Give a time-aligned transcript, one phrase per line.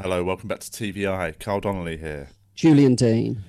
[0.00, 1.38] Hello, welcome back to TVI.
[1.38, 2.28] Carl Donnelly here.
[2.54, 3.42] Julian Dean.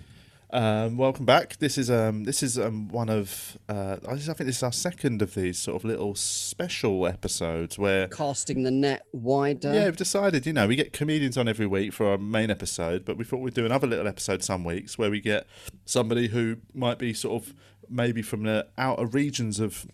[0.50, 1.58] Um, welcome back.
[1.58, 5.22] This is um, this is um, one of uh, I think this is our second
[5.22, 9.74] of these sort of little special episodes where Casting the net wider.
[9.74, 13.04] yeah we've decided you know we get comedians on every week for our main episode,
[13.04, 15.48] but we thought we'd do another little episode some weeks where we get
[15.84, 17.54] somebody who might be sort of
[17.90, 19.86] maybe from the outer regions of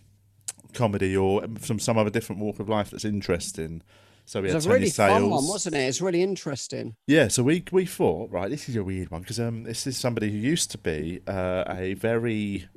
[0.72, 3.82] comedy or from some other different walk of life that's interesting.
[4.26, 5.12] So we It had was a really Sales.
[5.12, 5.80] fun one, wasn't it?
[5.80, 6.96] It's really interesting.
[7.06, 8.48] Yeah, so we we thought right.
[8.50, 11.64] This is a weird one because um, this is somebody who used to be uh,
[11.68, 12.68] a very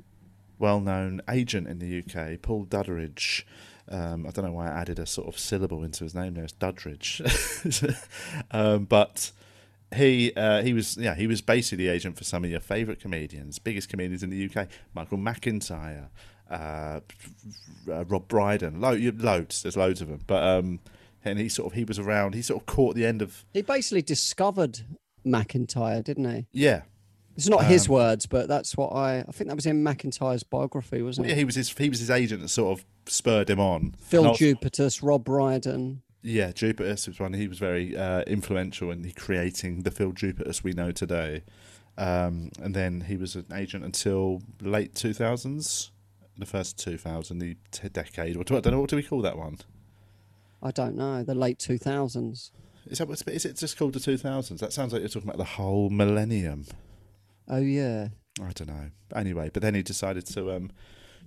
[0.58, 3.44] well-known agent in the UK, Paul Dudderidge.
[3.90, 6.44] Um, I don't know why I added a sort of syllable into his name there.
[6.44, 7.22] It's Duddridge,
[8.50, 9.30] um, but
[9.96, 13.00] he uh, he was yeah he was basically the agent for some of your favourite
[13.00, 16.08] comedians, biggest comedians in the UK, Michael McIntyre,
[16.50, 17.00] uh,
[17.90, 19.62] uh, Rob Brydon, lo- loads.
[19.62, 20.80] There's loads of them, but um,
[21.24, 22.34] and he sort of he was around.
[22.34, 24.80] He sort of caught the end of He basically discovered
[25.26, 26.46] McIntyre, didn't he?
[26.52, 26.82] yeah
[27.36, 29.20] It's not his words, but that's what I.
[29.20, 31.34] I think that was in McIntyre's biography, wasn't Yeah, it?
[31.34, 33.94] Yeah, he was his he was his agent that sort of spurred him on.
[34.00, 36.02] Phil Jupitus, Rob Brydon.
[36.22, 37.32] Yeah, Jupitus was one.
[37.34, 41.44] He was very uh, influential in creating the Phil Jupitus we know today.
[41.96, 45.90] Um, and then he was an agent until late two thousands,
[46.36, 47.56] the first two thousand, the
[47.92, 48.36] decade.
[48.36, 49.58] Or I don't know what do we call that one.
[50.62, 51.22] I don't know.
[51.22, 52.52] The late two thousands.
[52.86, 54.60] Is that is it just called the two thousands?
[54.60, 56.66] That sounds like you're talking about the whole millennium.
[57.48, 58.08] Oh yeah.
[58.40, 58.90] I don't know.
[59.14, 60.70] Anyway, but then he decided to um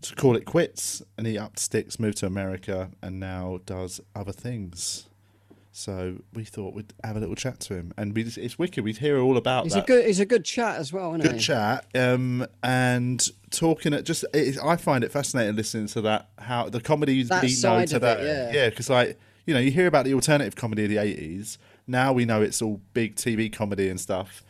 [0.02, 4.32] to call it quits, and he upped sticks, moved to America, and now does other
[4.32, 5.08] things.
[5.73, 8.83] So we thought we'd have a little chat to him, and we just, it's wicked.
[8.83, 9.83] We'd hear all about He's that.
[9.83, 10.05] a good.
[10.05, 11.39] He's a good chat as well, isn't Good he?
[11.39, 14.25] chat, um, and talking at just.
[14.33, 17.88] It, I find it fascinating listening to that how the comedy That we know it,
[17.88, 18.52] today.
[18.53, 18.69] yeah.
[18.69, 21.58] because like you know you hear about the alternative comedy of the eighties.
[21.88, 24.44] Now we know it's all big TV comedy and stuff,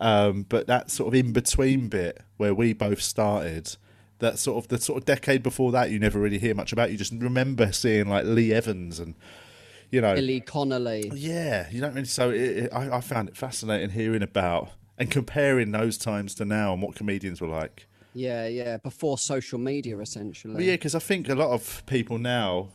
[0.00, 3.76] um, but that sort of in between bit where we both started.
[4.18, 6.90] That sort of the sort of decade before that, you never really hear much about.
[6.90, 9.14] You just remember seeing like Lee Evans and
[9.90, 11.10] you know Billy Connolly.
[11.14, 12.06] yeah, you don't really.
[12.06, 16.44] So it, it, I, I found it fascinating hearing about and comparing those times to
[16.44, 17.86] now and what comedians were like.
[18.14, 18.78] Yeah, yeah.
[18.78, 20.54] Before social media, essentially.
[20.54, 22.68] Well, yeah, because I think a lot of people now,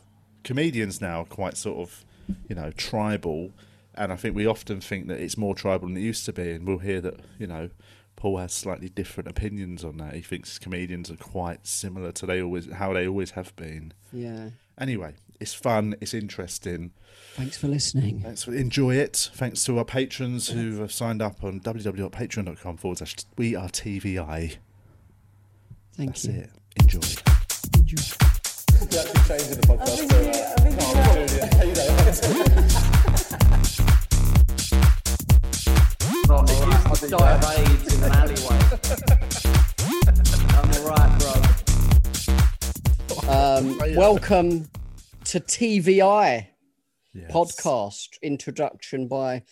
[0.44, 2.04] comedians now, are quite sort of,
[2.48, 3.50] you know, tribal,
[3.94, 6.52] and I think we often think that it's more tribal than it used to be,
[6.52, 7.70] and we'll hear that you know.
[8.14, 10.14] Paul has slightly different opinions on that.
[10.14, 13.94] He thinks comedians are quite similar to they always how they always have been.
[14.12, 14.50] Yeah.
[14.78, 16.92] Anyway, it's fun, it's interesting.
[17.34, 18.20] Thanks for listening.
[18.20, 19.30] Thanks for enjoy it.
[19.34, 24.56] Thanks to our patrons who have signed up on www.patreon.com forward slash we are TVI.
[25.94, 26.32] Thank That's you.
[26.32, 26.50] it.
[26.76, 26.98] Enjoy.
[36.28, 38.60] Not it used to die of AIDS in an alleyway.
[40.54, 41.41] I'm alright, bro.
[43.28, 44.68] Um, welcome
[45.24, 46.48] to TVI
[47.14, 47.30] Yes.
[47.30, 49.42] podcast introduction by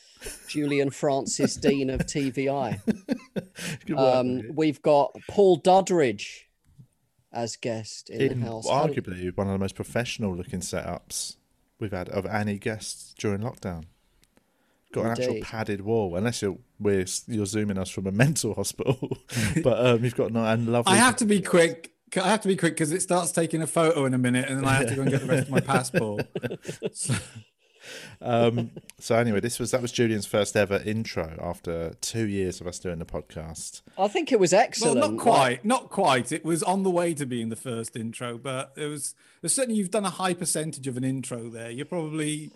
[0.49, 2.81] Julian Francis Dean of TVI.
[3.87, 6.45] Good work, Um, we've got Paul Duddridge
[7.33, 8.67] as guest in, In the house.
[8.67, 11.37] arguably one of the most professional looking setups
[11.79, 13.85] we've had of any guests during lockdown.
[14.93, 19.19] Got an actual padded wall, unless you're we're, you're zooming us from a mental hospital.
[19.63, 20.95] but um, you've got no and lovely.
[20.95, 21.93] I have to be quick.
[22.16, 24.59] I have to be quick because it starts taking a photo in a minute, and
[24.59, 26.26] then I have to go and get the rest of my passport.
[26.93, 27.15] So,
[28.21, 32.66] um, so anyway, this was that was Julian's first ever intro after two years of
[32.66, 33.82] us doing the podcast.
[33.98, 34.98] I think it was well, excellent.
[34.98, 36.32] not quite, not quite.
[36.32, 39.15] It was on the way to being the first intro, but it was.
[39.47, 41.71] Certainly you've done a high percentage of an intro there.
[41.71, 42.50] You're probably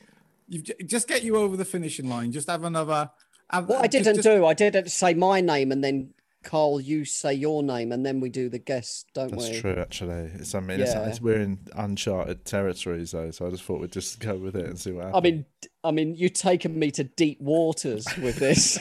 [0.48, 2.32] you've just get you over the finishing line.
[2.32, 3.10] Just have another.
[3.50, 6.13] Have, what I didn't just- do, I didn't say my name and then
[6.44, 9.48] Carl, you say your name and then we do the guest, don't That's we?
[9.50, 10.30] That's true, actually.
[10.34, 11.06] It's, I mean, Yeah.
[11.08, 14.66] it's, we're in uncharted territories, though, so I just thought we'd just go with it
[14.66, 15.22] and see what I happens.
[15.24, 15.44] mean,
[15.82, 18.78] I mean, you've taken me to deep waters with this.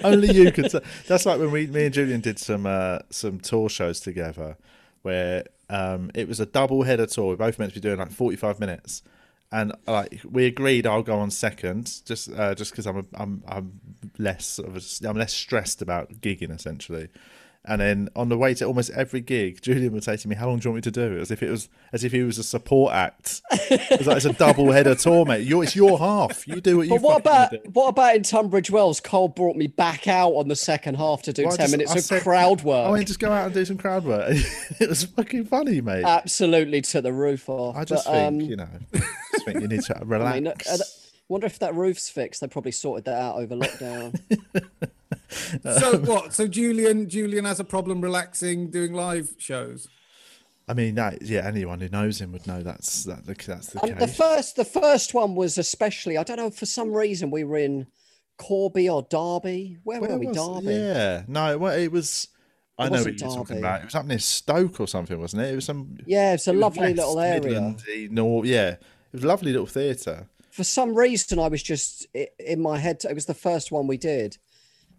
[0.04, 0.70] Only you could.
[0.70, 0.80] Say.
[1.06, 4.56] That's like when we, me and Julian did some uh, some tour shows together,
[5.02, 7.30] where um, it was a double header tour.
[7.30, 9.02] We both meant to be doing like forty five minutes,
[9.52, 13.42] and like we agreed, I'll go on second, just uh, just because I'm a, I'm
[13.46, 13.80] I'm
[14.18, 17.08] less of a, I'm less stressed about gigging essentially.
[17.68, 20.48] And then on the way to almost every gig, Julian would say to me, "How
[20.48, 22.38] long do you want me to do?" As if it was, as if he was
[22.38, 23.42] a support act.
[23.70, 25.46] It was like it's a double header tour, mate.
[25.46, 26.46] You're, it's your half.
[26.46, 26.90] You do what you.
[26.94, 27.58] but what about do.
[27.72, 29.00] what about in Tunbridge Wells?
[29.00, 31.92] Cole brought me back out on the second half to do Well, ten just- minutes
[31.92, 32.88] I of said- crowd work.
[32.88, 34.30] I mean, just go out and do some crowd work.
[34.80, 36.04] it was fucking funny, mate.
[36.04, 37.76] Absolutely to the roof off.
[37.76, 40.36] I just But, think, um, you know, just think you need to relax.
[40.36, 40.46] I mean,
[40.80, 40.84] uh,
[41.28, 42.40] Wonder if that roof's fixed.
[42.40, 44.16] They probably sorted that out over lockdown.
[45.62, 46.32] So what?
[46.32, 49.88] So Julian, Julian has a problem relaxing doing live shows.
[50.68, 53.98] I mean, that, yeah, anyone who knows him would know that's that, that's the Um,
[53.98, 56.18] the first, the first one was especially.
[56.18, 57.86] I don't know for some reason we were in
[58.36, 59.78] Corby or Derby.
[59.84, 60.26] Where, Where were we?
[60.26, 60.74] was- Derby.
[60.74, 62.28] Yeah, no, well, it was.
[62.78, 63.80] I It know what you're talking about.
[63.82, 65.52] It was up near Stoke or something, wasn't it?
[65.52, 65.96] It was some.
[66.04, 67.40] Yeah, it's a it was lovely West little area.
[67.60, 68.80] Midlandsy, Nor- yeah, it
[69.12, 70.26] was a lovely little theatre.
[70.50, 72.06] For some reason, I was just
[72.38, 73.02] in my head.
[73.08, 74.36] It was the first one we did,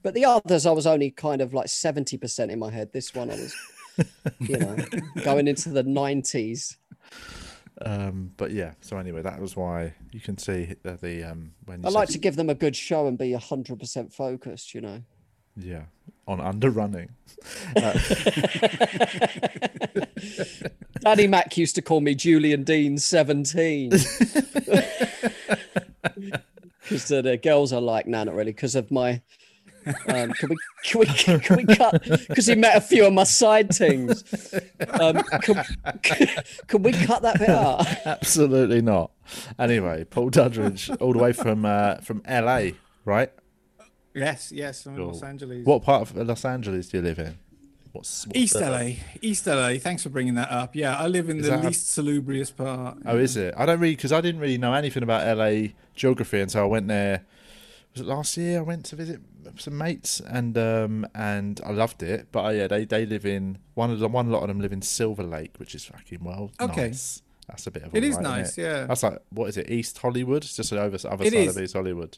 [0.03, 2.93] but the others I was only kind of like seventy percent in my head.
[2.93, 3.55] This one I was,
[4.39, 4.77] you know,
[5.23, 6.77] going into the nineties.
[7.81, 11.85] Um, but yeah, so anyway, that was why you can see the, the um when
[11.85, 14.73] I like to give them a good show and be hundred percent focused.
[14.73, 15.03] You know.
[15.55, 15.83] yeah
[16.27, 17.09] on underrunning.
[21.01, 23.89] Danny Mac used to call me Julian Dean 17.
[23.89, 24.07] Because
[27.07, 29.21] the, the girls are like, nah, not really, because of my.
[30.07, 31.05] Um, can we can we
[31.39, 32.01] can we cut?
[32.27, 34.23] Because he met a few of my side things.
[34.99, 35.63] Um, can,
[36.67, 37.85] can we cut that bit out?
[38.05, 39.11] Absolutely not.
[39.59, 42.69] Anyway, Paul Duddridge, all the way from uh, from LA,
[43.05, 43.31] right?
[44.13, 45.07] Yes, yes, from Cool.
[45.07, 45.65] Los Angeles.
[45.65, 47.37] What part of Los Angeles do you live in?
[47.91, 48.91] What's, what's East the- LA,
[49.21, 49.75] East LA.
[49.79, 50.75] Thanks for bringing that up.
[50.75, 52.97] Yeah, I live in Is the that a- least salubrious part.
[53.05, 53.53] Oh, is it?
[53.57, 56.87] I don't really because I didn't really know anything about LA geography until I went
[56.87, 57.25] there.
[57.93, 58.59] Was it last year?
[58.59, 59.19] I went to visit
[59.57, 62.27] some mates and um and I loved it.
[62.31, 64.73] But uh, yeah, they they live in one of the one lot of them live
[64.73, 66.87] in Silver Lake, which is fucking well Okay.
[66.89, 67.21] nice.
[67.47, 68.61] That's a bit of It a is ride, isn't nice, it?
[68.63, 68.85] yeah.
[68.87, 69.69] That's like what is it?
[69.71, 70.43] East Hollywood?
[70.43, 71.55] It's just the other, other It side is.
[71.57, 72.17] of East Hollywood.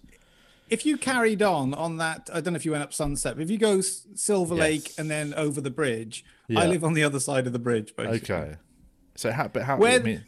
[0.69, 3.41] If you carried on on that, I don't know if you went up Sunset, but
[3.43, 6.59] if you go S- Silver Lake and then over the bridge, Yeah.
[6.61, 8.35] I live on the other side of the bridge, basically.
[8.35, 8.55] Okay.
[9.15, 9.47] So how?
[9.47, 9.77] But how?
[9.77, 10.25] Where- I mean,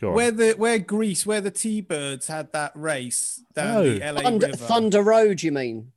[0.00, 0.14] go on.
[0.14, 3.94] Where the where Grease, where the T-birds had that race down Oh.
[3.98, 4.56] the LA Thunder, River.
[4.58, 5.92] Thunder Road, you mean?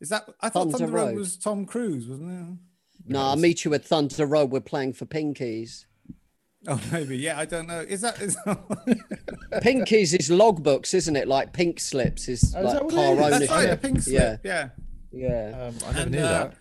[0.00, 0.28] Is that?
[0.40, 1.16] I thought Thunder Thunder Road Road.
[1.16, 2.58] was Tom Cruise, wasn't it?
[3.12, 4.50] No, I'll meet you at Thunder Road.
[4.50, 5.84] We're playing for Pinkies.
[6.68, 7.16] Oh, maybe.
[7.16, 7.80] Yeah, I don't know.
[7.80, 8.20] Is that?
[8.20, 8.36] Is
[9.62, 11.28] Pinkies is logbooks, isn't it?
[11.28, 13.18] Like pink slips is Oh, is like that what it car is?
[13.18, 13.48] That's ownership.
[13.48, 13.70] That's right.
[13.70, 14.40] A pink slip.
[14.44, 14.68] Yeah.
[15.12, 15.68] Yeah.
[15.68, 16.54] Um, I never And, knew uh, that.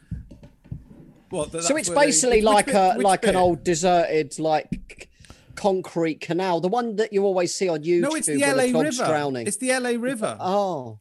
[1.29, 1.51] What?
[1.51, 3.35] that- So that's it's where they- basically which like bit- a which like an bit?
[3.35, 5.07] old deserted like c-
[5.55, 8.01] concrete canal, the one that you always see on YouTube.
[8.01, 9.09] No, it's the where LA dog's River.
[9.11, 9.47] drowning.
[9.47, 10.37] It's the LA River.
[10.39, 10.99] Oh,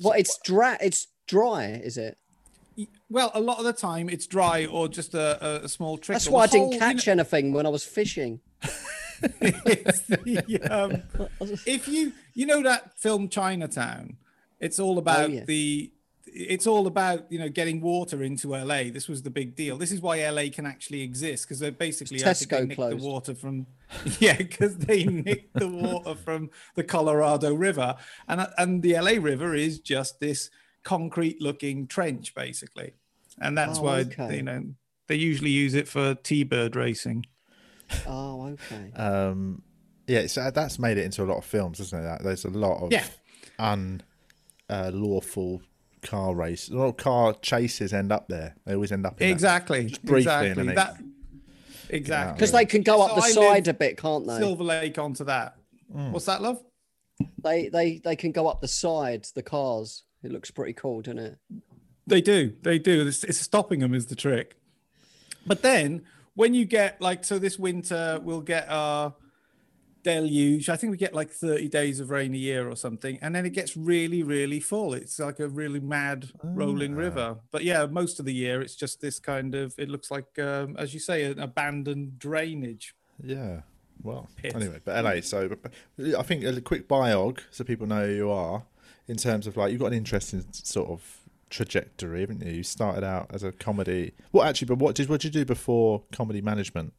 [0.00, 0.76] well, it's dry.
[0.80, 2.18] It's dry, is it?
[3.08, 6.14] Well, a lot of the time it's dry or just a, a, small trickle.
[6.14, 8.40] That's why I The didn't whole, you catch anything when I was fishing.
[9.20, 11.02] the, um,
[11.66, 14.16] if you you know that film Chinatown,
[14.58, 15.44] it's all about yeah.
[15.44, 15.92] the
[16.26, 18.84] it's all about you know getting water into LA.
[18.92, 19.76] This was the big deal.
[19.76, 22.98] This is why LA can actually exist because they basically they Tesco closed.
[22.98, 23.66] the water from
[24.18, 27.94] yeah because they nicked the water from the Colorado River
[28.26, 30.50] and and the LA River is just this
[30.84, 32.94] concrete looking trench basically,
[33.40, 34.36] and that's Oh, why okay.
[34.36, 34.64] you know
[35.08, 37.26] they usually use it for T-bird racing.
[38.06, 38.92] Oh, okay.
[38.94, 39.62] Um,
[40.06, 42.02] yeah, so that's made it into a lot of films, isn't it?
[42.02, 43.04] That there's a lot of Yeah.
[44.68, 45.62] unlawful
[46.02, 48.56] car race, a lot of car chases end up there.
[48.64, 49.84] They always end up in that- Exactly.
[49.86, 50.50] just briefly exactly.
[50.50, 50.74] underneath.
[50.76, 50.96] That,
[51.88, 52.32] exactly.
[52.34, 54.38] Because they can go up So the I side a bit, can't they?
[54.38, 55.56] Silver Lake onto that.
[55.94, 56.10] Mm.
[56.10, 56.62] What's that, love?
[57.42, 59.26] They they they can go up the side.
[59.34, 60.02] The cars.
[60.24, 61.38] It looks pretty cool, doesn't it?
[62.06, 62.54] They do.
[62.62, 63.06] They do.
[63.06, 64.56] It's, it's stopping them is the trick.
[65.46, 66.02] But then
[66.34, 69.14] when you get like so this winter we'll get our
[70.04, 70.68] deluge.
[70.68, 73.44] I think we get like 30 days of rain a year or something, and then
[73.46, 74.94] it gets really, really full.
[74.94, 77.38] It's like a really mad rolling river.
[77.50, 80.76] But yeah, most of the year it's just this kind of it looks like um,
[80.78, 82.94] as you say, an abandoned drainage.
[83.22, 83.62] Yeah.
[84.02, 84.54] Well, Pit.
[84.54, 85.22] anyway, but LA.
[85.22, 88.62] So but- but I think a quick biog, so people know who you are,
[89.08, 91.18] in terms of like you've got an interesting sort of
[91.50, 92.52] trajectory, haven't you?
[92.52, 94.12] You started out as a comedy.
[94.32, 96.92] Well, actually, but what did what did you do before comedy management?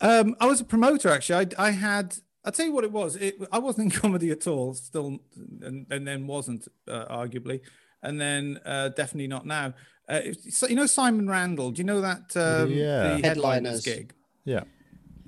[0.00, 1.46] Um, I was a promoter actually.
[1.58, 2.16] I, I had.
[2.44, 3.16] I'll tell you what it was.
[3.16, 4.74] It, I wasn't in comedy at all.
[4.74, 5.18] Still,
[5.62, 7.60] and, and then wasn't uh, arguably,
[8.02, 9.74] and then uh, definitely not now.
[10.08, 11.72] Uh, so, you know Simon Randall.
[11.72, 12.36] Do you know that?
[12.36, 13.16] Um, Yeah.
[13.16, 13.84] The headliners Headliners.
[13.84, 14.12] gig.
[14.44, 14.62] Yeah.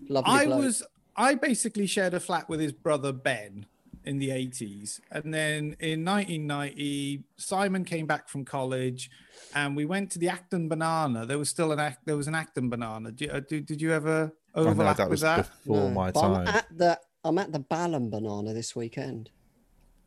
[0.08, 0.32] Lovely.
[0.32, 0.60] I bloke.
[0.60, 0.82] was.
[1.16, 3.66] I basically shared a flat with his brother Ben
[4.08, 9.10] in the 80s, and then in 1990, Simon came back from college,
[9.54, 11.26] and we went to the Acton Banana.
[11.26, 12.06] There was still an act.
[12.06, 13.12] There was an Acton Banana.
[13.12, 15.36] Did, uh, did, did you ever overlap Oh, that with was that?
[15.64, 16.34] before No, my time.
[16.34, 19.30] I'm at the I'm at the Balham Banana this weekend.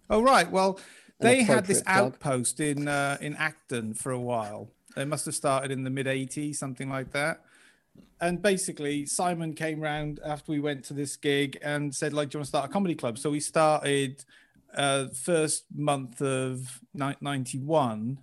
[0.09, 0.49] Oh right.
[0.49, 0.79] Well,
[1.19, 2.33] they had this appropriate plug.
[2.33, 4.71] outpost in uh, in Acton for a while.
[4.95, 7.41] They must have started in the mid '80s, something like that.
[8.21, 12.35] And basically Simon came round after we went to this gig and said, like, do
[12.35, 13.17] you want to start a comedy club?
[13.17, 14.23] So we started
[14.75, 18.19] uh, first month of ni- 91.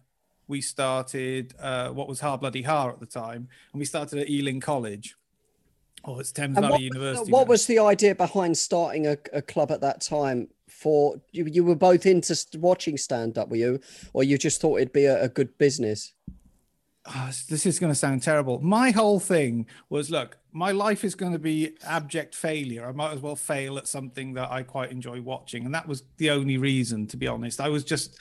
[0.46, 4.30] We started uh, what was Har Bloody Har at the time, and we started at
[4.30, 5.16] Ealing College.
[6.04, 7.32] Oh, it's Thames And Valley what, University.
[7.32, 7.50] what now.
[7.50, 10.48] was the idea behind starting a, a club at that time?
[10.68, 13.80] For you, you were both into watching stand up, were you,
[14.12, 16.14] or you just thought it'd be a, a good business?
[17.10, 18.60] Ah, this is going to sound terrible.
[18.60, 22.86] My whole thing was look, my life is going to be abject failure.
[22.86, 25.64] I might as well fail at something that I quite enjoy watching.
[25.64, 27.60] And that was the only reason, to be honest.
[27.60, 28.20] I was just,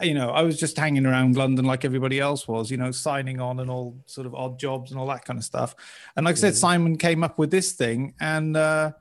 [0.00, 3.40] you know, I was just hanging around London like everybody else was, you know, signing
[3.40, 5.74] on and all sort of odd jobs and all that kind of stuff.
[6.16, 8.92] And like I said, Simon came up with this thing and, uh,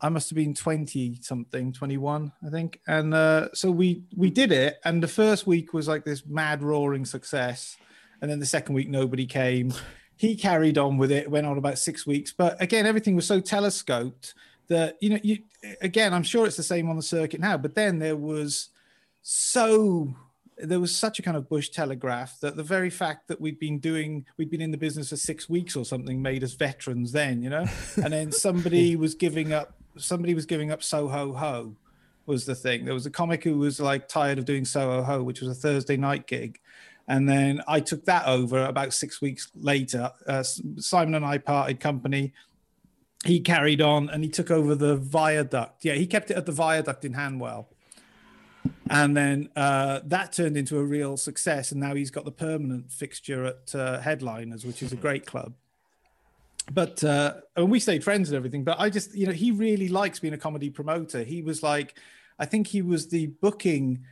[0.00, 2.80] I must have been 20 something, 21, I think.
[2.86, 4.76] And uh, so we we did it.
[4.84, 7.78] And the first week was like this mad roaring success.
[8.20, 9.72] And then the second week, nobody came.
[10.16, 12.32] He carried on with it, went on about six weeks.
[12.32, 14.34] But again, everything was so telescoped
[14.68, 15.38] that, you know, you
[15.80, 17.56] again, I'm sure it's the same on the circuit now.
[17.56, 18.70] But then there was
[19.22, 20.14] so
[20.58, 23.78] there was such a kind of bush telegraph that the very fact that we'd been
[23.78, 27.42] doing we'd been in the business for six weeks or something made us veterans then
[27.42, 27.66] you know
[28.02, 31.76] and then somebody was giving up somebody was giving up soho ho ho
[32.24, 35.22] was the thing there was a comic who was like tired of doing soho ho
[35.22, 36.58] which was a thursday night gig
[37.08, 40.10] and then i took that over about six weeks later.
[40.26, 42.32] Uh, simon and i parted company.
[43.24, 45.84] He carried on and he took over the viaduct.
[45.84, 47.66] Yeah he kept it at the viaduct in hanwell.
[48.90, 51.70] And then uh, that turned into a real success.
[51.72, 55.54] And now he's got the permanent fixture at uh, headliners which is a great club.
[56.72, 59.88] But uh, and we stayed friends and everything but i just you know he really
[59.88, 61.22] likes being a comedy promoter.
[61.22, 61.98] He was like
[62.38, 64.04] i think he was the booking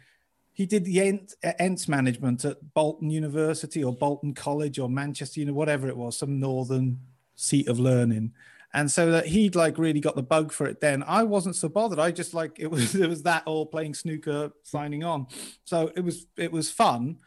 [0.55, 5.41] he did the Ent, uh, Ents management at bolton university or bolton college or manchester
[5.41, 7.01] you know whatever it was some northern
[7.35, 8.33] seat of learning.
[8.73, 11.05] And so that he'd like really got the bug for it then.
[11.07, 12.01] I wasn't so bothered.
[12.01, 15.27] I just like it was it was that all playing snooker signing on.
[15.65, 17.19] So it was it was fun.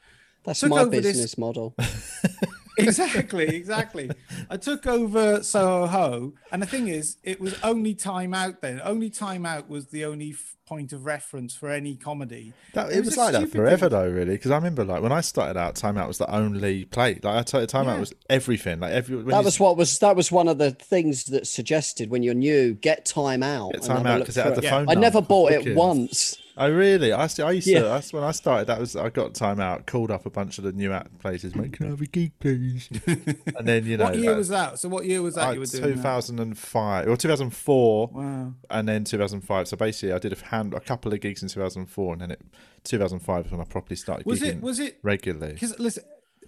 [0.44, 1.76] That's Took my over this- business model.
[2.78, 4.10] exactly exactly
[4.50, 8.80] i took over soho ho and the thing is it was only time out then
[8.84, 12.96] only time out was the only f- point of reference for any comedy That, It
[12.98, 13.98] it was was like that forever thing.
[13.98, 14.34] though, really.
[14.34, 17.14] Because I remember, like when I started out, Time Out was the only play.
[17.24, 17.94] Like I tell you, Time Yeah.
[17.94, 18.82] Out was everything.
[18.82, 22.10] Like every when That was what was that was one of the things that suggested
[22.10, 23.72] when you're new, get time out.
[23.72, 24.70] get Time Out because it had the it.
[24.70, 24.90] phone.
[24.90, 26.38] I never bought it once.
[26.60, 27.14] Oh really?
[27.14, 27.80] I, used to- I used Yeah.
[27.80, 27.86] to.
[27.86, 28.66] That's when I started.
[28.68, 31.56] That was I got Time Out, called up a bunch of the new act places.
[31.56, 32.90] Mate, can I have a gig, please?
[33.08, 35.52] and then you know, what year uh, was that so what year was that uh,
[35.52, 40.46] you were doing 2005 or 2004 wow and then 2005 so basically i did a
[40.46, 42.42] hand a couple of gigs in 2004 and then it
[42.84, 46.04] 2005 was when i properly started was it was it regularly because listen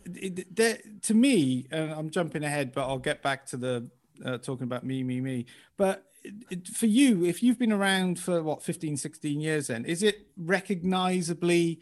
[0.06, 3.88] it, there, to me and i'm jumping ahead but i'll get back to the
[4.26, 5.46] uh, talking about me me me
[5.78, 6.06] but
[6.74, 11.80] for you if you've been around for what 15 16 years then is it recognizably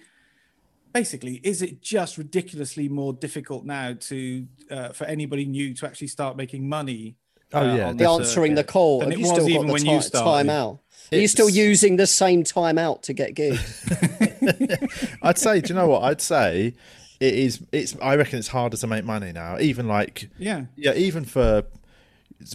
[0.93, 6.07] basically is it just ridiculously more difficult now to uh, for anybody new to actually
[6.07, 7.15] start making money
[7.53, 9.03] Oh, uh, yeah, on The this answering the call.
[9.03, 10.79] and it you was still even got when the you ti- started time out?
[11.13, 13.85] Are you still using the same time out to get gigs?
[15.23, 16.03] I'd say, do you know what?
[16.03, 16.73] I'd say
[17.21, 17.63] it is.
[17.71, 17.95] It's.
[18.01, 19.59] I reckon it's harder to make money now.
[19.59, 21.63] Even like, yeah yeah, even for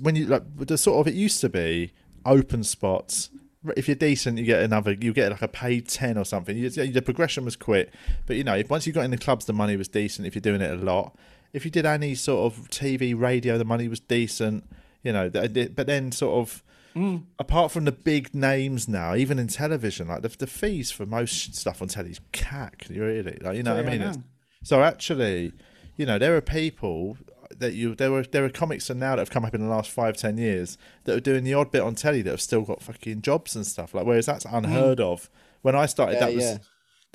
[0.00, 1.92] when you like the sort of it used to be
[2.24, 3.30] open spots.
[3.76, 4.92] If you're decent, you get another.
[4.92, 6.56] You get like a paid ten or something.
[6.56, 7.92] You, the progression was quick,
[8.26, 10.26] but you know, if once you got in the clubs, the money was decent.
[10.26, 11.16] If you're doing it a lot,
[11.52, 14.64] if you did any sort of TV, radio, the money was decent.
[15.02, 16.62] You know, but then sort of
[16.94, 17.22] mm.
[17.38, 21.54] apart from the big names now, even in television, like the, the fees for most
[21.54, 22.86] stuff on telly is cack.
[22.88, 24.12] Really, like you know what I Yeah, I mean.
[24.12, 24.22] Know.
[24.64, 25.52] So actually,
[25.96, 27.16] you know, there are people
[27.62, 29.90] that you there were there are comics now that have come up in the last
[29.90, 32.82] five ten years that are doing the odd bit on telly that have still got
[32.82, 33.94] fucking jobs and stuff.
[33.94, 35.30] Like whereas that's unheard of.
[35.62, 36.44] When I started, Yeah, that was.
[36.44, 36.58] yeah.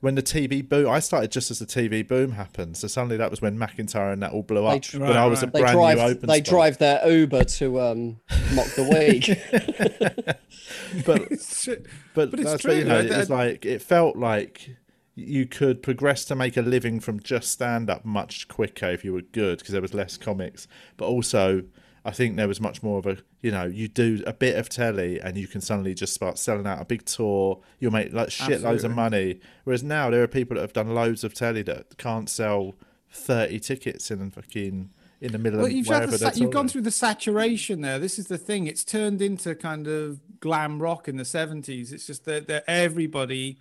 [0.02, 2.78] When the TV boom, I started just as the TV boom happened.
[2.78, 4.84] So suddenly that was when McIntyre and that all blew up.
[4.84, 5.98] They- when I was a They brand drive.
[5.98, 6.46] new open They spot.
[6.50, 8.20] drive their Uber to um,
[8.54, 9.26] mock the week.
[11.06, 11.66] but It's.
[12.14, 14.76] But, But it's that's true, what, you know, I- it was like it felt like
[15.18, 19.12] you could progress to make a living from just stand up much quicker if you
[19.12, 20.68] were good because there was less comics.
[20.96, 21.64] But also,
[22.06, 24.70] I think there was much more of a you know you do a bit of
[24.70, 27.60] telly and you can suddenly just start selling out a big tour.
[27.80, 28.86] You'll make like shitloads Absolutely.
[28.86, 29.40] of money.
[29.64, 32.76] Whereas now there are people that have done loads of telly that can't sell
[33.10, 36.52] thirty tickets in fucking in the middle Well, of you've, had wherever the, sa- you've
[36.52, 37.98] gone through the saturation there.
[37.98, 38.68] This is the thing.
[38.68, 41.92] It's turned into kind of glam rock in the 70s.
[41.92, 43.58] It's just that, that everybody.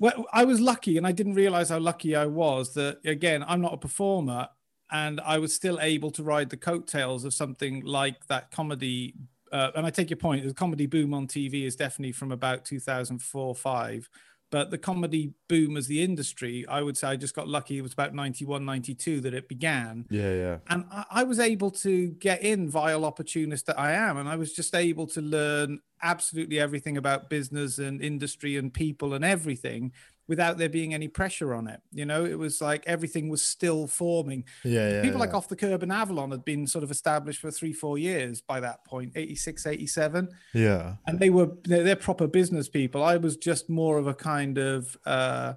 [0.00, 3.62] Well, I was lucky and I didn't realize how lucky I was that, again, I'm
[3.62, 4.48] not a performer.
[4.92, 9.14] and I was still able to ride the coattails of something like that comedy.
[9.52, 10.46] Uh, and I take your point.
[10.46, 14.08] The comedy boom on TV is definitely from about 2004 five.
[14.50, 17.78] But the comedy boom as the industry, I would say I just got lucky.
[17.78, 20.06] It was about 91, 92 that it began.
[20.10, 20.56] Yeah, yeah.
[20.68, 24.16] And I, I was able to get in, vile opportunist that I am.
[24.16, 29.14] And I was just able to learn absolutely everything about business and industry and people
[29.14, 29.92] and everything
[30.30, 31.80] without there being any pressure on it.
[31.92, 34.44] You know, it was like everything was still forming.
[34.64, 35.02] Yeah, yeah.
[35.02, 35.34] People like.
[35.34, 38.60] Off the Kerb and Avalon had been sort of established for three, four years by
[38.60, 40.94] that point, 86, 87 Yeah.
[41.06, 43.02] and they were they're, they're proper business people.
[43.04, 45.54] I was just more of a kind of uh,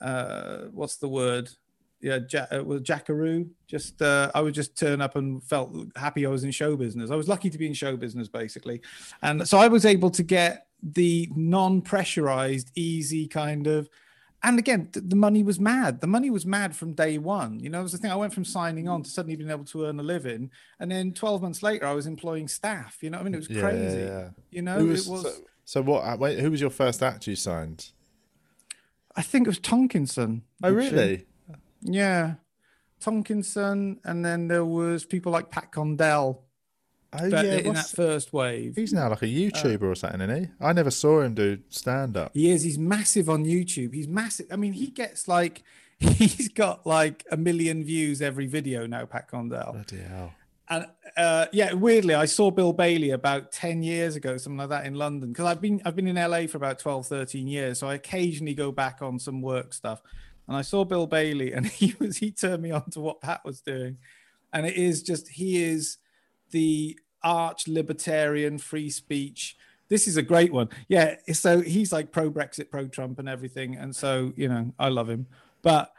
[0.00, 1.50] uh, what's the word?
[2.00, 3.48] Yeah, ja- uh, well, jackaroo.
[3.66, 7.10] Just uh, I would just turn up and felt happy I was in show business.
[7.10, 8.80] I was lucky to be in show business basically,
[9.22, 13.88] and so I was able to get the non-pressurized, easy kind of.
[14.46, 16.00] And again, th- the money was mad.
[16.02, 17.58] The money was mad from day one.
[17.60, 18.10] You know, it was the thing.
[18.10, 21.12] I went from signing on to suddenly being able to earn a living, and then
[21.14, 22.98] 12 months later, I was employing staff.
[23.00, 24.00] You know, I mean, it was Yeah, crazy.
[24.02, 24.28] yeah.
[24.50, 25.22] You know, Who was, it was.
[25.22, 25.32] so,
[25.64, 26.00] so what?
[26.02, 27.90] uh, Wait, who was your first act you signed?
[29.16, 30.42] I think it was Tonkinson.
[30.62, 31.24] Oh, really?
[31.80, 32.34] Yeah,
[33.00, 36.42] Tonkinson, and then there was people like Pat Condell.
[37.20, 37.52] Oh, But yeah.
[37.54, 40.50] in that first wave, He's now like a YouTuber or something, isn't he?
[40.60, 42.32] I never saw him do stand up.
[42.34, 42.62] he is.
[42.62, 43.94] He's massive on YouTube.
[43.94, 44.46] He's massive.
[44.50, 45.62] I mean, he gets like
[45.98, 49.04] he's got like a million views every video now.
[49.06, 49.72] Pat Condell.
[49.72, 50.32] Bloody hell.
[50.68, 54.86] And uh, yeah, weirdly, I saw Bill Bailey about 10 years ago, something like that
[54.86, 55.30] in London.
[55.30, 57.78] Because I've been I've been in LA for about 12, 13 years.
[57.78, 60.00] So I occasionally go back on some work stuff.
[60.48, 63.44] And I saw Bill Bailey and he was he turned me on to what Pat
[63.44, 63.98] was doing.
[64.52, 65.98] And it is just he is
[66.50, 69.56] the arch libertarian free speech.
[69.88, 70.68] This is a great one.
[70.88, 71.16] Yeah.
[71.32, 73.76] So he's like pro Brexit, pro Trump and everything.
[73.76, 75.26] And so, you know, I love him.
[75.62, 75.92] But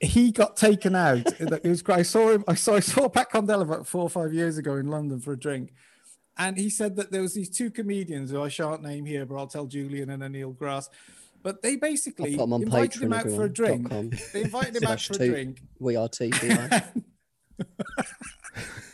[0.00, 1.26] he got taken out.
[1.40, 1.98] It was great.
[1.98, 2.44] I saw him.
[2.48, 2.76] I saw.
[2.76, 5.72] I saw Pat Condell about four or five years ago in London for a drink,
[6.38, 9.36] and he said that there was these two comedians who I shan't name here, but
[9.36, 10.88] I'll tell Julian and Anil Grass.
[11.42, 13.88] But they basically I'll put 'em on invited him out for a drink.
[14.32, 15.62] They invited him out for a drink.
[15.78, 17.02] We are TVI.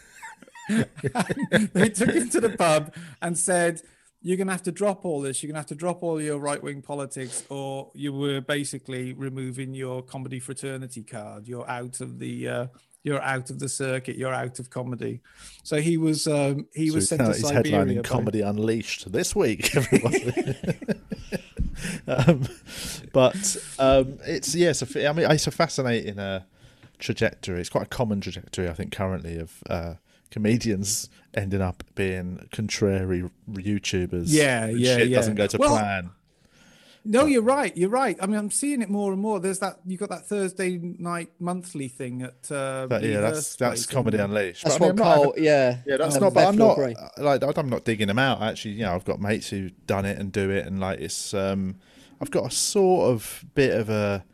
[1.72, 3.82] they took him to the pub and said,
[4.22, 5.42] "You're going to have to drop all this.
[5.42, 9.12] You're going to have to drop all your right wing politics, or you were basically
[9.12, 11.46] removing your comedy fraternity card.
[11.48, 12.66] You're out of the." Uh,
[13.02, 14.16] you're out of the circuit.
[14.16, 15.20] You're out of comedy.
[15.62, 16.26] So he was.
[16.26, 17.84] Um, he was So sent to he's Siberia.
[17.84, 20.56] headlining Comedy Unleashed this week, everybody.
[22.08, 22.42] um,
[23.12, 26.42] but um, it's yes, yeah, I mean, it's a fascinating uh,
[26.98, 27.60] trajectory.
[27.60, 29.94] It's quite a common trajectory, I think, currently of uh,
[30.30, 34.24] comedians ending up being contrary YouTubers.
[34.26, 35.16] Yeah, yeah, shit yeah.
[35.16, 36.10] doesn't go to Well, plan.
[37.08, 37.76] No, you're right.
[37.76, 38.16] You're right.
[38.20, 39.38] I mean, I'm seeing it more and more.
[39.38, 42.50] There's that you got that Thursday night monthly thing at.
[42.50, 44.18] Uh, But yeah, that's Hurst that's Comedy?
[44.18, 44.64] Unleashed.
[44.64, 45.78] That's But I what mean, I'm not- Yeah.
[45.86, 46.34] Yeah, that's um, not.
[46.34, 48.42] But I'm not Bethnal like I'm not digging them out.
[48.42, 51.32] Actually, you know, I've got mates who've done it and do it, and like it's.
[51.32, 51.76] um
[52.20, 54.24] I've got a sort of bit of a,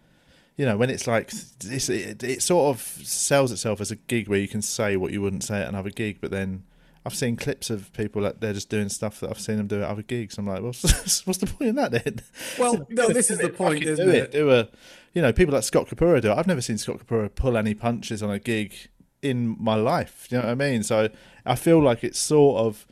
[0.57, 1.33] you know, when it's like
[1.65, 5.13] it's, it, it sort of sells itself as a gig where you can say what
[5.13, 6.65] you wouldn't say at another gig, but then.
[7.05, 9.83] I've seen clips of people that they're just doing stuff that I've seen them do
[9.83, 10.39] at other gigs.
[10.39, 10.83] I'm like, what's
[11.27, 12.21] what's the point in that then?
[12.61, 14.31] Well, no, this is the point, isn't do it?
[14.31, 14.69] Do a,
[15.13, 16.39] you know, people like Scott Capurro do it.
[16.39, 18.89] I've never seen Scott Capurro pull any punches on a gig
[19.21, 20.29] in my life.
[20.31, 20.85] You know what I mean?
[20.85, 21.09] So
[21.45, 22.87] I feel like it's sort of.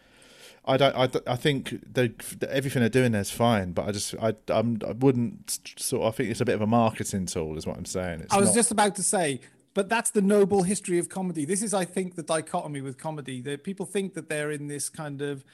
[0.70, 0.94] I don't.
[0.96, 2.12] I, I think they,
[2.48, 6.02] everything they're doing there is fine, but I just I I'm, I wouldn't sort.
[6.02, 8.20] Of, I think it's a bit of a marketing tool, is what I'm saying.
[8.20, 9.40] It's I was not- just about to say,
[9.74, 11.44] but that's the noble history of comedy.
[11.44, 13.40] This is, I think, the dichotomy with comedy.
[13.40, 15.44] That people think that they're in this kind of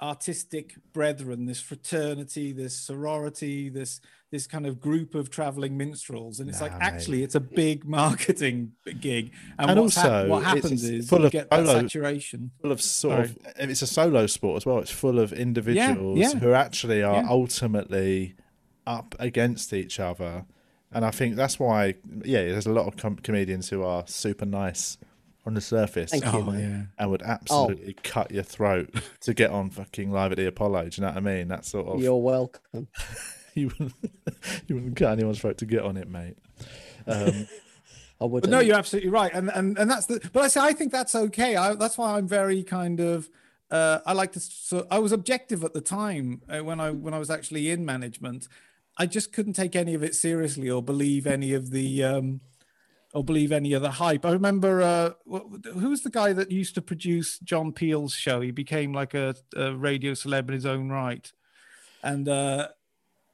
[0.00, 4.00] artistic brethren, this fraternity, this sorority, this
[4.32, 6.84] this kind of group of traveling minstrels, and it's Nah, like mate.
[6.84, 9.32] actually it's a big marketing gig.
[9.58, 12.50] And, And what's hap- also, what it's- happens is full you of get that saturation.
[12.60, 14.78] full of sort of it's a solo sport as well.
[14.78, 16.32] It's full of individuals yeah.
[16.38, 17.28] who actually are Yeah.
[17.28, 18.34] ultimately
[18.86, 20.44] up against each other,
[20.92, 24.44] and I think that's why yeah, there's a lot of com- comedians who are super
[24.46, 24.98] nice
[25.44, 26.82] on the surface Thank you, Oh yeah.
[26.98, 28.00] and would absolutely oh.
[28.02, 30.88] cut your throat to get on fucking live at the Apollo.
[30.88, 31.46] Do you know what I mean?
[31.46, 32.88] That sort of You're welcome.
[33.60, 33.94] you wouldn't
[34.68, 36.36] you wouldn't cut anyone's throat to get on it, mate.
[37.06, 37.48] Um,
[38.20, 38.42] I would.
[38.42, 40.20] But no, you're absolutely right, and and and that's the.
[40.32, 41.56] But I say I think that's okay.
[41.56, 43.28] I, that's why I'm very kind of.
[43.70, 44.40] Uh, I like to.
[44.40, 47.84] So I was objective at the time uh, when I when I was actually in
[47.84, 48.46] management.
[48.98, 52.04] I just couldn't take any of it seriously or believe any of the.
[52.04, 52.40] Um,
[53.14, 54.26] or believe any of the hype.
[54.26, 58.42] I remember uh, who was the guy that used to produce John Peel's show.
[58.42, 61.32] He became like a, a radio celeb in his own right,
[62.02, 62.68] and uh,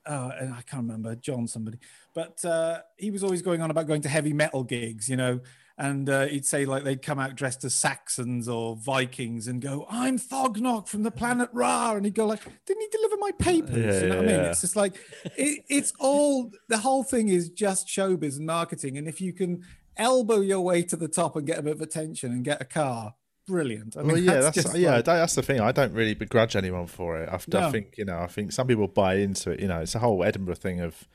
[0.06, 1.78] oh, and I can't remember John somebody,
[2.14, 5.40] but uh, he was always going on about going to heavy metal gigs, you know.
[5.78, 9.86] and uh, he'd say like they'd come out dressed as Saxons or Vikings and go,
[9.90, 13.76] "I'm Thognok from the planet Ra," and he'd go like, "Didn't he deliver my papers?"
[13.76, 14.40] Yeah, you know what I mean?
[14.40, 14.50] yeah.
[14.50, 14.94] It's just like
[15.36, 19.64] it, it's all the whole thing is just showbiz and marketing, and if you can
[19.96, 22.64] elbow your way to the top and get a bit of attention and get a
[22.64, 23.14] car,
[23.46, 23.96] brilliant.
[23.96, 25.60] I mean, well, yeah, that's, just yeah, like- that's the thing.
[25.60, 27.28] I don't really begrudge anyone for it.
[27.28, 27.34] I,
[27.66, 29.60] I think you know, I think some people buy into it.
[29.60, 31.08] You know, it's a whole Edinburgh thing of,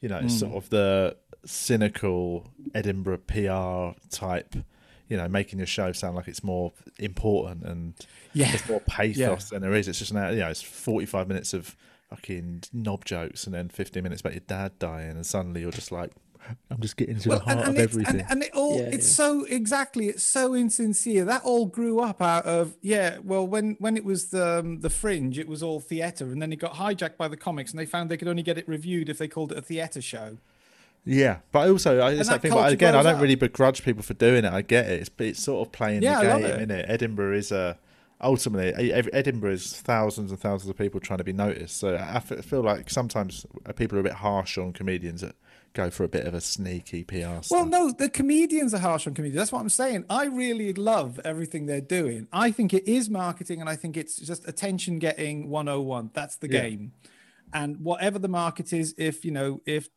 [0.00, 0.28] you know, Hmm.
[0.28, 4.54] sort of the cynical Edinburgh PR type.
[5.08, 7.94] You know, making your show sound like it's more important and
[8.32, 8.48] Yeah.
[8.50, 9.88] there's more pathos than there is.
[9.88, 11.74] It's just now, you know, it's forty-five minutes of
[12.10, 15.90] fucking knob jokes and then fifteen minutes about your dad dying, and suddenly you're just
[15.90, 16.12] like,
[16.70, 18.20] I'm just getting to the heart of everything.
[18.20, 19.24] And, and it all Yeah, it's yeah.
[19.24, 21.24] so exactly it's so insincere.
[21.24, 23.18] That all grew up out of yeah.
[23.22, 26.52] Well, when when it was the um, the fringe, it was all theatre, and then
[26.52, 29.08] it got hijacked by the comics, and they found they could only get it reviewed
[29.08, 30.38] if they called it a theatre show.
[31.04, 32.50] Yeah, but also I- it's that that thing.
[32.52, 33.22] But again, I don't up.
[33.22, 34.52] really begrudge people for doing it.
[34.52, 35.00] I get it.
[35.00, 36.56] It's, it's sort of playing Yeah, the game, it.
[36.56, 36.86] isn't it?
[36.88, 37.78] Edinburgh is a
[38.22, 41.78] ultimately E- Edinburgh is thousands and thousands of people trying to be noticed.
[41.78, 45.36] So I feel like sometimes people are a bit harsh on comedians that
[45.72, 47.40] go for a bit of a sneaky PR.
[47.50, 49.36] Well, no, the comedians are harsh on comedians.
[49.38, 50.04] That's what I'm saying.
[50.10, 52.26] I really love everything they're doing.
[52.32, 56.10] I think it is marketing, and I think it's just attention getting 101.
[56.12, 56.60] That's the Yeah.
[56.62, 56.92] game.
[57.52, 59.88] And whatever the market is, if you know, if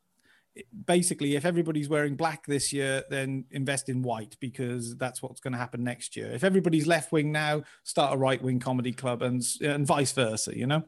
[0.86, 5.54] basically if everybody's wearing black this year, then invest in white because that's what's going
[5.54, 6.28] to happen next year.
[6.32, 10.58] If everybody's left wing now, start a right wing comedy club, and and vice versa.
[10.58, 10.84] You know.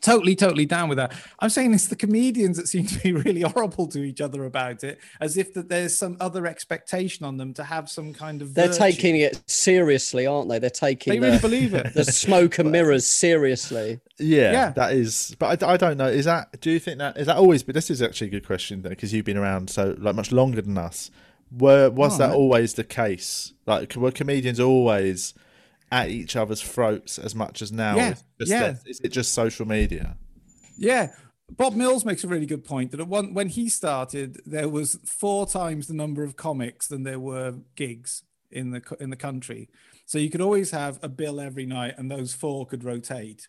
[0.00, 1.12] Totally, totally down with that.
[1.38, 4.82] I'm saying it's the comedians that seem to be really horrible to each other about
[4.84, 8.54] it, as if that there's some other expectation on them to have some kind of.
[8.54, 8.78] They're virtue.
[8.78, 10.58] taking it seriously, aren't they?
[10.58, 11.94] They're taking They really the, believe it.
[11.94, 14.00] the smoke and mirrors seriously.
[14.18, 14.70] Yeah, Yeah.
[14.70, 15.34] that is.
[15.38, 16.06] But I, I don't know.
[16.08, 16.60] Is that?
[16.60, 17.62] Do you think that is that always?
[17.62, 20.32] But this is actually a good question though, because you've been around so like much
[20.32, 21.10] longer than us.
[21.56, 22.34] Were was Oh, that no.
[22.36, 23.52] always the case?
[23.66, 25.34] Like were comedians always
[25.94, 27.96] at each other's throats as much as now?
[27.96, 28.72] Yeah, just yeah.
[28.72, 30.16] that- Is it just social media?
[30.76, 31.10] Yeah.
[31.50, 34.98] Bob Mills makes a really good point that at one, when he started, there was
[35.06, 39.68] four times the number of comics than there were gigs in the in the country.
[40.06, 43.46] So you could always have a bill every night, and those four could rotate.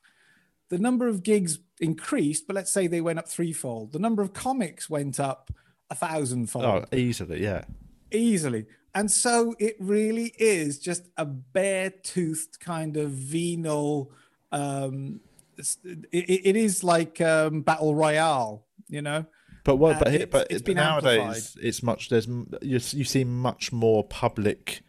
[0.70, 3.92] The number of gigs increased, but let's say they went up threefold.
[3.94, 5.52] The number of comics went up
[5.90, 7.64] a thousandfold Oh, easily, yeah.
[8.12, 8.66] easily.
[8.96, 14.12] And so it really is just a bare toothed kind of venal.
[14.52, 15.20] Um,
[15.58, 19.26] it, it is like um, battle royale, you know.
[19.66, 19.92] But what?
[19.96, 21.66] And but it's- but it's been nowadays amplified.
[21.66, 22.10] it's much.
[22.10, 24.82] There's you, you see much more public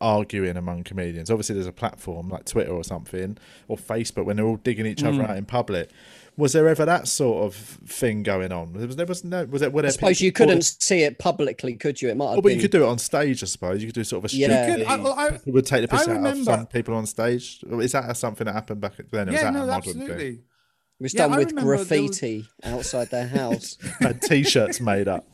[0.00, 1.30] arguing among comedians.
[1.30, 3.36] Obviously, there's a platform like Twitter or something
[3.68, 5.14] or Facebook when they're all digging each Mm.
[5.20, 5.90] other out in public.
[6.36, 8.72] Was there ever that sort of thing going on?
[8.72, 9.44] There was, there was no.
[9.44, 9.72] Was it?
[9.72, 12.08] Were I there suppose people- you couldn't see it publicly, could you?
[12.08, 13.82] It might have Oh, but you could do it on stage, I suppose.
[13.82, 14.40] You could do sort of a street.
[14.48, 14.76] Yeah.
[14.76, 14.86] Good.
[14.86, 17.62] I, I, would take the piss I out of some people on stage.
[17.70, 19.28] Is that something that happened back then?
[19.28, 20.16] Or was yeah, that no, modern absolutely.
[20.16, 20.34] thing?
[20.34, 23.76] It was Yeah, done I with remember there was- graffiti outside their house.
[24.00, 25.26] and t-shirts made up.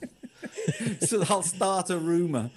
[1.00, 2.50] so I'll start a rumor.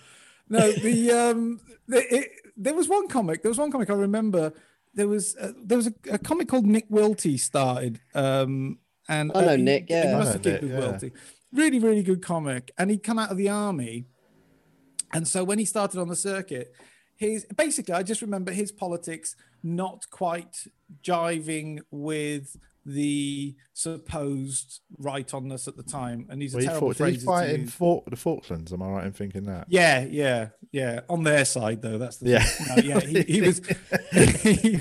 [0.49, 3.43] No, the um, the, it, there was one comic.
[3.43, 4.54] There was one comic I remember.
[4.93, 7.99] There was uh, there was a, a comic called Nick Wilty started.
[8.13, 10.17] Um, and I know uh, he- Nick, he yeah.
[10.17, 10.80] must I have know Nick, with yeah.
[10.80, 11.12] Wilty.
[11.54, 12.71] Really, really good comic.
[12.77, 14.06] And he'd come out of the army,
[15.13, 16.73] and so when he started on the circuit,
[17.17, 20.65] his basically I just remember his politics not quite
[21.04, 26.28] jiving with the supposed right onness at the time.
[26.30, 27.67] And he's a Well, terrible fought, did he phrase to fight in.
[27.67, 28.74] Fort, the Falklands?
[28.74, 29.67] Am I right in thinking that?
[29.70, 31.02] Yeah, yeah, yeah.
[31.10, 32.46] On their side, though, that's the Yeah.
[32.67, 33.00] No, yeah.
[33.00, 33.62] He, he was,
[34.41, 34.80] he,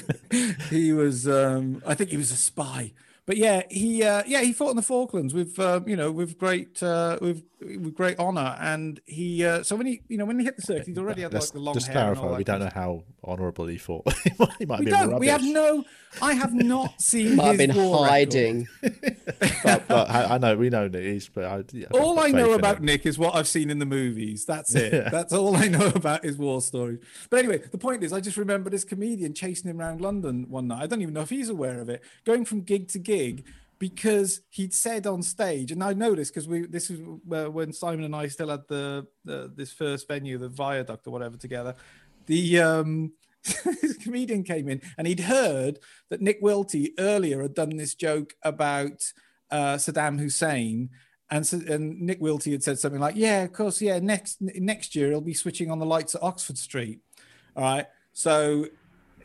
[0.70, 1.28] he was.
[1.28, 2.92] Um, I think he was a spy.
[3.26, 6.38] But yeah, he, uh, yeah, he fought in the Falklands with, uh, you know, with
[6.38, 8.56] great, uh, with, with great honor.
[8.60, 11.22] And he, uh, so when he, you know, when he hit the circuit, he'd already
[11.22, 12.08] had like Let's the long just hair.
[12.08, 14.12] and all clarify, that we don't kind know how honourable he fought.
[14.58, 15.18] he might, We have don't.
[15.18, 15.84] We have no.
[16.20, 17.36] I have not seen.
[17.36, 18.66] Might have his been war hiding.
[18.82, 21.28] but, but I I know we know that he's.
[21.28, 22.86] But I, yeah, all I know about him.
[22.86, 24.44] Nick is what I've seen in the movies.
[24.44, 24.92] That's it.
[24.92, 25.08] Yeah.
[25.10, 26.98] That's all I know about his war stories.
[27.28, 30.66] But anyway, the point is, I just remember this comedian chasing him around London one
[30.68, 30.82] night.
[30.82, 33.09] I don't even know if he's aware of it, going from gig to gig
[33.80, 38.14] because he'd said on stage, and I this because we this is when Simon and
[38.14, 41.74] I still had the, the this first venue, the Viaduct or whatever, together.
[42.26, 43.12] The um,
[43.64, 45.78] this comedian came in and he'd heard
[46.10, 49.12] that Nick Wilty earlier had done this joke about
[49.50, 50.90] uh, Saddam Hussein.
[51.32, 53.98] And, so, and Nick Wilty had said something like, "Yeah, of course, yeah.
[53.98, 57.00] Next next year, he'll be switching on the lights at Oxford Street."
[57.56, 57.86] All right.
[58.12, 58.66] So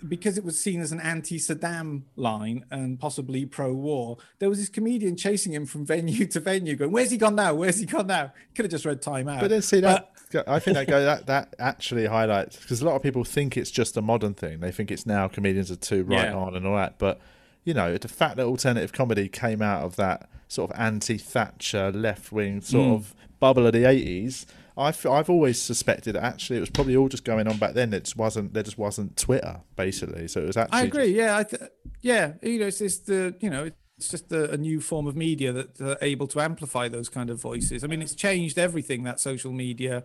[0.08, 5.15] because it was seen as an anti-Saddam line and possibly pro-war, there was this comedian
[5.15, 7.53] chasing him from venue to venue, going, "Where's he gone now?
[7.53, 9.41] Where's he gone now?" Could have just read time out.
[9.41, 10.12] But then see that
[10.47, 13.71] I think that go that that actually highlights because a lot of people think it's
[13.71, 14.60] just a modern thing.
[14.60, 16.36] They think it's now comedians are too right Yeah.
[16.36, 16.97] on and all that.
[16.97, 17.19] But
[17.63, 22.31] you know, the fact that alternative comedy came out of that sort of anti-Thatcher left
[22.31, 22.95] wing sort Mm.
[22.95, 24.45] of bubble of the eighties.
[24.78, 27.94] I've I've always suspected that actually it was probably all just going on back then.
[27.94, 30.28] It just wasn't there just wasn't Twitter basically.
[30.28, 31.16] So it was actually I agree.
[31.16, 31.62] Yeah, I th-
[32.02, 32.34] yeah.
[32.42, 35.54] You know, it's just the you know it's just a, a new form of media
[35.54, 37.84] that are able to amplify those kind of voices.
[37.84, 40.04] I mean, it's changed everything that social media,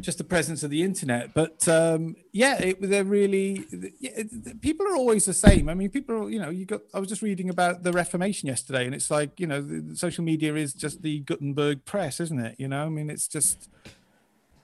[0.00, 1.34] just the presence of the internet.
[1.34, 3.66] But um, yeah, it, they're really
[4.00, 4.22] yeah,
[4.60, 5.68] people are always the same.
[5.68, 6.82] I mean, people you know you got.
[6.92, 10.24] I was just reading about the Reformation yesterday, and it's like you know the social
[10.24, 12.56] media is just the Gutenberg press, isn't it?
[12.58, 13.68] You know, I mean, it's just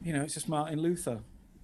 [0.03, 1.21] you know, it's just Martin Luther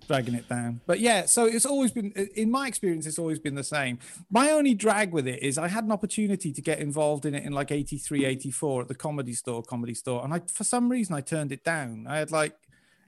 [0.07, 0.81] dragging it down.
[0.87, 3.99] But yeah, so it's always been, in my experience, it's always been the same.
[4.31, 7.45] My only drag with it is I had an opportunity to get involved in it
[7.45, 10.23] in like 83, 84 at the comedy store, comedy store.
[10.23, 12.07] And I, for some reason, I turned it down.
[12.09, 12.55] I had like,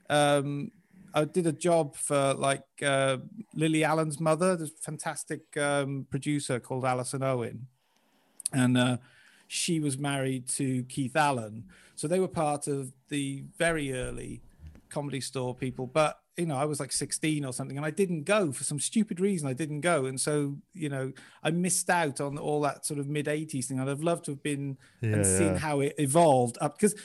[0.09, 0.71] um,
[1.13, 3.17] I did a job for like uh,
[3.55, 7.67] Lily Allen's mother, this fantastic um, producer called Alison Owen.
[8.53, 8.97] And uh,
[9.47, 11.65] she was married to Keith Allen.
[11.95, 14.41] So they were part of the very early
[14.89, 15.87] comedy store people.
[15.87, 18.79] But, you know, I was like 16 or something and I didn't go for some
[18.79, 19.47] stupid reason.
[19.47, 20.05] I didn't go.
[20.05, 21.11] And so, you know,
[21.43, 23.79] I missed out on all that sort of mid 80s thing.
[23.79, 26.95] I'd have loved to have been Yeah, and seen how it evolved up because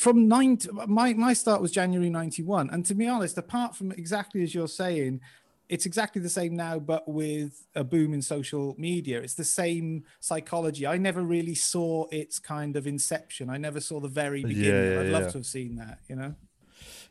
[0.00, 4.42] from nine my my start was January 91 and to be honest apart from exactly
[4.42, 5.20] as you're saying
[5.68, 9.20] it's exactly the same now but with a boom in social media.
[9.20, 10.84] It's the same psychology.
[10.84, 13.48] I never really saw its kind of inception.
[13.48, 14.92] I never saw the very beginning.
[14.92, 15.28] yeah, I'd love yeah.
[15.28, 16.34] to have seen that you know?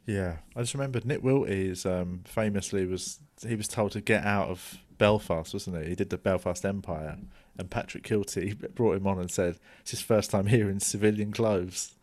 [0.06, 4.50] Yeah, I just remembered Nick Wilty's um, famously was he was told to get out
[4.50, 5.90] of Belfast, wasn't he?
[5.90, 7.18] He did the Belfast Empire,
[7.58, 11.32] and Patrick Kielty brought him on and said it's his first time here in civilian
[11.32, 11.96] clothes,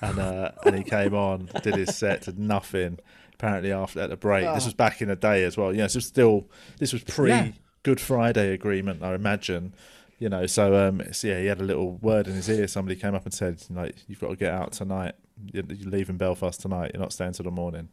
[0.00, 2.98] and uh, and he came on, did his set, did nothing.
[3.34, 4.66] Apparently, after at the break, this Oh.
[4.66, 5.72] was back in the day as well.
[5.72, 7.48] You know, this was still this was pre Yeah.
[7.82, 9.74] Good Friday agreement, I imagine.
[10.18, 12.66] You know, so um, so yeah, he had a little word in his ear.
[12.68, 15.14] Somebody came up and said, like, you've got to get out tonight.
[15.52, 16.92] You're, leaving Belfast tonight.
[16.94, 17.88] You're not staying till the morning.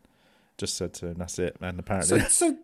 [0.57, 1.57] Just said to him, that's it.
[1.59, 2.57] And apparently, so, so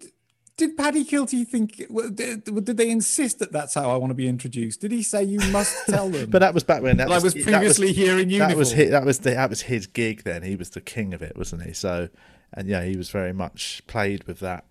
[0.57, 1.77] did Paddy Kielty think
[2.15, 5.23] did, did they insist that that's how I want to be introduced did he say
[5.23, 7.93] you must tell them but that was back when that that I was that previously
[7.93, 10.23] here in uniform That was his, that was the, that was his gig.
[10.23, 11.73] Then he was the king of it, wasn't he?
[11.73, 12.09] So,
[12.53, 14.65] and yeah, he was very much played with that,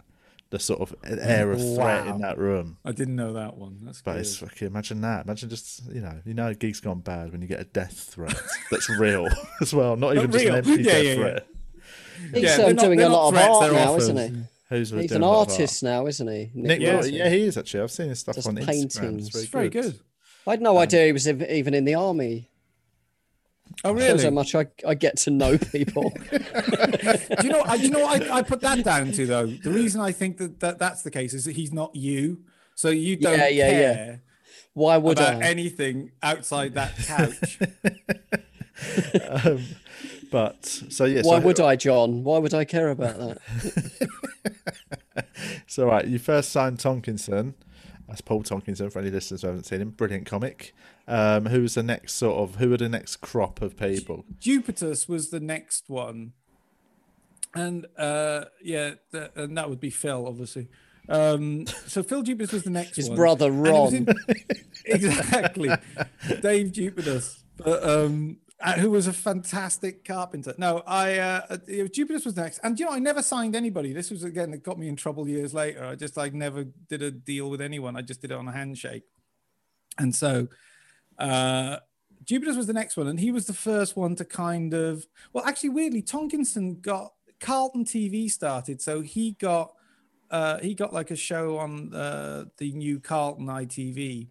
[0.50, 2.14] the sort of air of threat Wow.
[2.14, 2.78] in that room.
[2.84, 3.78] I didn't know that one.
[3.82, 4.20] That's But good.
[4.22, 5.24] it's fucking imagine that.
[5.26, 7.92] Imagine just you know, you know, a gig's gone bad when you get a death
[8.12, 8.34] threat
[8.70, 9.28] that's real
[9.60, 10.54] as well, not even just real.
[10.54, 11.14] an empty Yeah, death yeah, yeah.
[11.16, 11.46] threat.
[12.34, 14.02] He's Yeah, um, they're not- doing a lot of threats, art now, offers.
[14.08, 14.42] isn't he?
[14.68, 16.50] Who's He's an a lot artist now, isn't he?
[16.54, 17.02] Nick Yeah.
[17.04, 17.82] Yeah, he is actually.
[17.84, 18.66] I've seen his stuff Just on Instagram.
[18.66, 19.26] paintings.
[19.28, 19.82] It's very, It's very good.
[19.92, 20.00] good.
[20.46, 22.50] I had no idea he was ev- even in the army.
[23.84, 24.30] Oh, Shows how really?
[24.34, 26.12] much I, I get to know people.
[26.30, 26.38] do
[27.42, 27.62] you know?
[27.64, 29.46] I, do you know what I, I put that down to though?
[29.46, 32.38] The reason I think that, that that's the case is that he's not you,
[32.74, 34.16] so you don't Yeah, yeah, yeah.
[34.72, 35.46] Why would about I?
[35.46, 37.58] anything outside that couch.
[39.44, 39.62] Um,
[40.30, 42.22] but so yeah, Why so, would I, John?
[42.24, 43.38] Why would I care about that?
[45.66, 47.54] So right, you first signed Tonkinson.
[48.08, 49.90] That's Paul Tonkinson for any listeners who haven't seen him.
[49.90, 50.74] Brilliant comic.
[51.08, 54.24] Um, who was the next sort of who were the next crop of people?
[54.38, 56.32] Jupitus was the next one,
[57.54, 60.68] and uh, yeah, th- and that would be Phil, obviously.
[61.08, 63.16] Um, so Phil Jupitus was the next His one.
[63.16, 63.94] brother And Ron.
[63.94, 64.08] in-
[64.84, 65.70] exactly,
[66.42, 70.54] Dave Jupitus, but, um, uh, who was a fantastic carpenter.
[70.56, 73.92] No, I uh, was- Jupitus was next, and you know I never signed anybody.
[73.92, 75.84] This was again that got me in trouble years later.
[75.84, 77.96] I just like never did a deal with anyone.
[77.96, 79.04] I just did it on a handshake,
[79.98, 80.48] and so
[81.18, 81.78] uh,
[82.24, 85.44] Jupitus was the next one, and he was the first one to kind of well,
[85.44, 89.74] actually, weirdly, Tonkinson got Carlton TV started, so he got
[90.30, 94.28] uh, he got like a show on uh, the new Carlton ITV,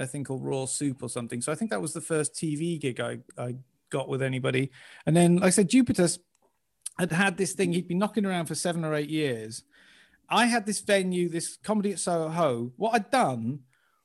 [0.00, 1.40] a thing called Raw Soup or something.
[1.40, 3.56] So I think that was the first TV gig I I
[3.90, 4.70] got with anybody,
[5.06, 6.18] and then like I said, Jupitus
[6.98, 7.72] had had this thing.
[7.72, 9.62] He'd been knocking around for seven or eight years.
[10.28, 12.72] I had this venue, this comedy at Soho.
[12.76, 13.60] What I'd done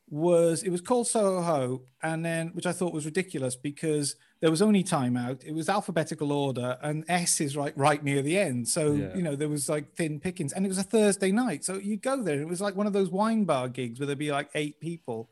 [0.08, 4.62] was it was called Soho, and then which I thought was ridiculous because there was
[4.62, 5.44] only time out.
[5.44, 8.68] It was alphabetical order, and S is right right near the end.
[8.68, 9.16] So Yeah.
[9.16, 11.64] you know there was like thin pickings, and it was a Thursday night.
[11.66, 14.06] So you go there, and it was like one of those wine bar gigs where
[14.08, 15.30] there'd be like eight people.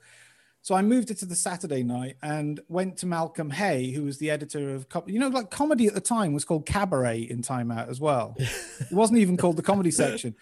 [0.64, 4.18] So I moved it to the Saturday night and went to Malcolm Hay, who was
[4.18, 7.70] the editor of, you know, like comedy at the time was called Cabaret in Time
[7.70, 8.34] Out as well.
[8.40, 10.36] it wasn't even called the comedy section.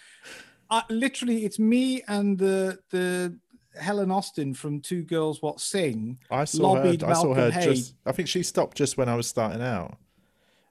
[0.69, 3.35] I, literally, it's me and the the
[3.75, 6.19] Helen Austin from Two Girls What Sing.
[6.29, 6.83] I saw her.
[6.83, 7.75] lobbied I saw her Malcolm Haig.
[7.75, 7.95] just.
[8.05, 9.97] I think she stopped just when I was starting out.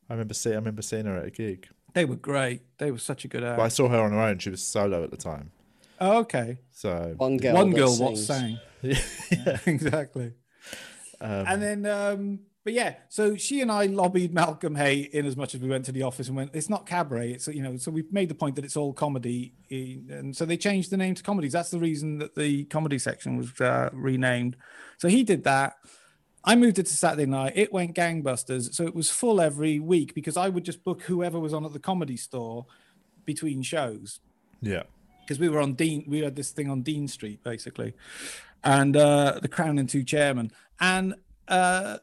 [0.09, 0.55] I remember seeing.
[0.55, 2.63] I remember seeing her at a gig, They were great.
[2.79, 3.57] They were such a good act.
[3.57, 4.39] but I saw her on her own.
[4.39, 5.51] She was solo at the time.
[6.01, 6.59] Oh, okay.
[6.71, 7.55] So One girl.
[7.55, 8.27] One that girl what sings.
[8.27, 8.61] sang.
[9.31, 10.33] yeah, exactly.
[11.21, 15.37] um, and then, um, but yeah, so she and I lobbied Malcolm Hay in as
[15.37, 17.33] much as we went to the office and went, it's not cabaret.
[17.33, 19.55] It's, you know, so we made the point that it's all comedy.
[19.71, 21.53] And so they changed the name to comedies.
[21.53, 24.57] That's the reason that the comedy section was uh, renamed.
[24.99, 25.77] So he did that.
[26.45, 27.53] I moved it to Saturday night.
[27.55, 28.75] It went gangbusters.
[28.75, 31.73] So it was full every week because I would just book whoever was on at
[31.73, 32.67] the comedy store
[33.25, 34.21] between shows
[34.63, 34.83] yeah,
[35.23, 36.05] because we were on Dean.
[36.07, 37.95] We had this thing on Dean Street basically,
[38.65, 41.15] and uh, the Crown and Two Chairmen, and
[41.49, 41.99] uh,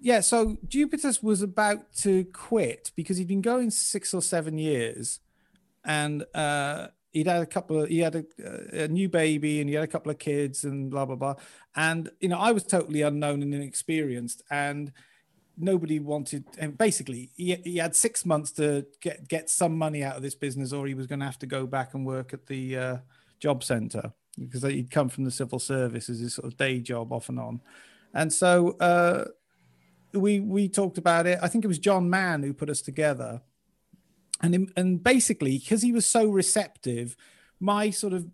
[0.00, 0.20] yeah.
[0.20, 5.20] So Jupitus was about to quit because he'd been going six or seven years,
[5.84, 9.74] and uh, he'd had a couple of he had a, a new baby and he
[9.74, 11.34] had a couple of kids and blah blah blah,
[11.76, 14.92] and you know I was totally unknown and inexperienced and
[15.56, 20.16] nobody wanted and basically he, he had six months to get get some money out
[20.16, 22.46] of this business or he was going to have to go back and work at
[22.46, 22.96] the uh,
[23.42, 27.12] job center because he'd come from the civil service as his sort of day job
[27.12, 27.60] off and on.
[28.14, 29.24] And so uh,
[30.14, 31.38] we we talked about it.
[31.42, 33.42] I think it was john mann who put us together.
[34.40, 37.16] And him- and basically because he was so receptive
[37.60, 38.26] my sort of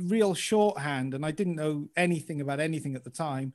[0.00, 3.52] real shorthand and i didn't know anything about anything at the time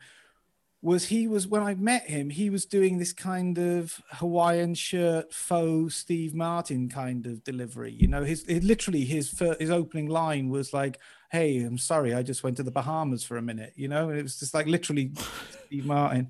[0.83, 5.33] was he was when I met him, he was doing this kind of Hawaiian shirt
[5.33, 7.95] faux Steve Martin kind of delivery.
[7.97, 10.99] You know, his it, literally his fir- his opening line was like,
[11.31, 14.19] "Hey, I'm sorry, I just went to the Bahamas for a minute." You know, and
[14.19, 15.13] it was just like literally
[15.67, 16.29] Steve Martin.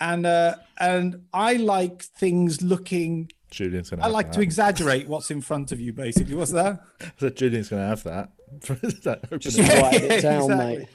[0.00, 3.30] And uh, and I like things looking.
[3.52, 4.02] Julian's gonna.
[4.02, 4.34] I have like that.
[4.34, 5.92] to exaggerate what's in front of you.
[5.92, 6.80] Basically, what's that?
[7.18, 8.30] So Julian's gonna have that.
[9.04, 9.38] That opening.
[9.38, 10.78] Just write it down, exactly.
[10.78, 10.88] mate.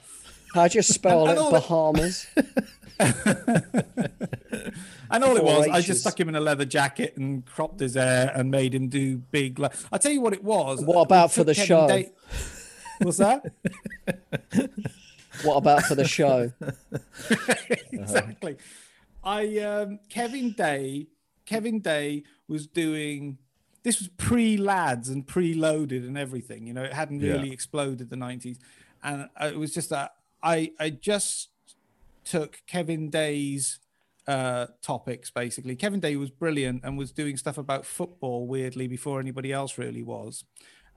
[0.54, 1.38] How do you spell And it?
[1.38, 2.26] all the- Bahamas.
[5.10, 7.94] And all it was, I just stuck him in a leather jacket and cropped his
[7.94, 9.58] hair and made him do big.
[9.60, 10.82] Like, I'll tell you what it was.
[10.82, 11.86] What about for the Kevin show?
[11.88, 12.12] Da-
[13.00, 13.44] What's that?
[15.44, 16.52] What about for the show?
[17.92, 18.56] exactly.
[19.22, 21.08] I um, Kevin Day.
[21.46, 23.38] Kevin Day was doing.
[23.82, 26.66] This was pre lads and pre-loaded and everything.
[26.66, 27.32] You know, it hadn't Yeah.
[27.32, 28.58] really exploded the '90s,
[29.02, 30.14] and uh, it was just that
[30.44, 31.48] I I just
[32.24, 33.80] took Kevin Day's
[34.26, 35.76] uh, topics basically.
[35.76, 40.02] Kevin Day was brilliant and was doing stuff about football weirdly before anybody else really
[40.02, 40.44] was.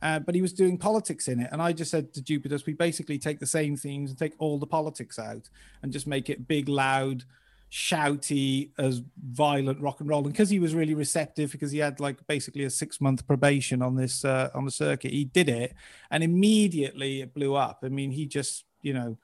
[0.01, 1.49] Uh, but he was doing politics in it.
[1.51, 4.59] And I just said to Jupitus, we basically take the same themes and take all
[4.59, 5.49] the politics out
[5.81, 7.23] and just make it big, loud,
[7.71, 10.23] shouty, as violent rock and roll.
[10.23, 13.81] And because he was really receptive, because he had like basically a six month probation
[13.81, 15.73] on this uh, on the circuit, he did it,
[16.11, 17.79] and immediately it blew up.
[17.83, 19.17] I mean, he just you know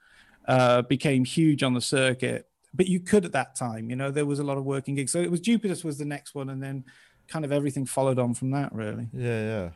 [0.46, 2.48] uh, became huge on the circuit.
[2.72, 5.12] But you could at that time, you know, there was a lot of working gigs.
[5.12, 6.84] So it was Jupitus was the next one, and then
[7.28, 9.08] kind of everything followed on from that, really.
[9.12, 9.68] Yeah, yeah.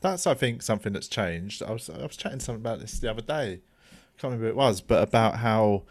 [0.00, 1.62] That's I think something that's changed.
[1.62, 3.60] I was I was chatting something about this the other day.
[3.62, 5.84] I Can't remember who it was, but about how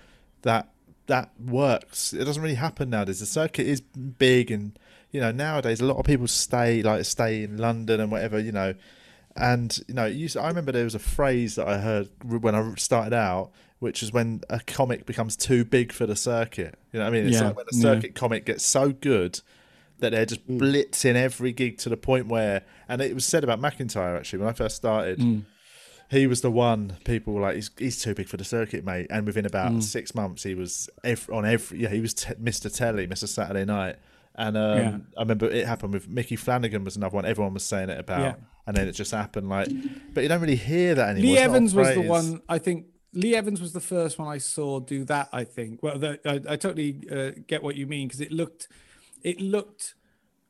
[0.43, 0.69] that
[1.07, 2.13] that works.
[2.13, 3.19] It doesn't really happen nowadays.
[3.19, 4.77] The circuit is big, and
[5.11, 8.39] you know nowadays a lot of people stay like stay in London and whatever.
[8.39, 8.75] You know,
[9.35, 12.73] and you know, used, I remember there was a phrase that I heard when I
[12.75, 16.77] started out, which is when a comic becomes too big for the circuit.
[16.91, 17.27] You know what I mean?
[17.27, 17.81] It's Yeah, like when a yeah.
[17.81, 19.41] circuit comic gets so good
[19.99, 23.59] that they're just blitzing every gig to the point where, and it was said about
[23.61, 25.19] McIntyre actually when I first started.
[25.19, 25.43] Mm.
[26.11, 29.07] He was the one people were like he's, he's too big for the circuit, mate.
[29.09, 29.81] And within about Mm.
[29.83, 32.73] six months, he was ev- on every yeah he was t- Mr.
[32.73, 33.27] Telly, Mr.
[33.27, 33.95] Saturday Night.
[34.35, 34.97] And um, Yeah.
[35.17, 37.25] I remember it happened with Micky Flanagan was another one.
[37.25, 38.35] Everyone was saying it about, Yeah.
[38.67, 39.67] and then it just happened like.
[40.13, 41.25] But you don't really hear that anymore.
[41.25, 42.85] Lee It's not a Evans was the one I think.
[43.15, 45.29] Lee Evans was the first one I saw do that.
[45.31, 45.81] I think.
[45.81, 48.67] Well, the, I, I totally uh, get what you mean because it looked,
[49.23, 49.95] it looked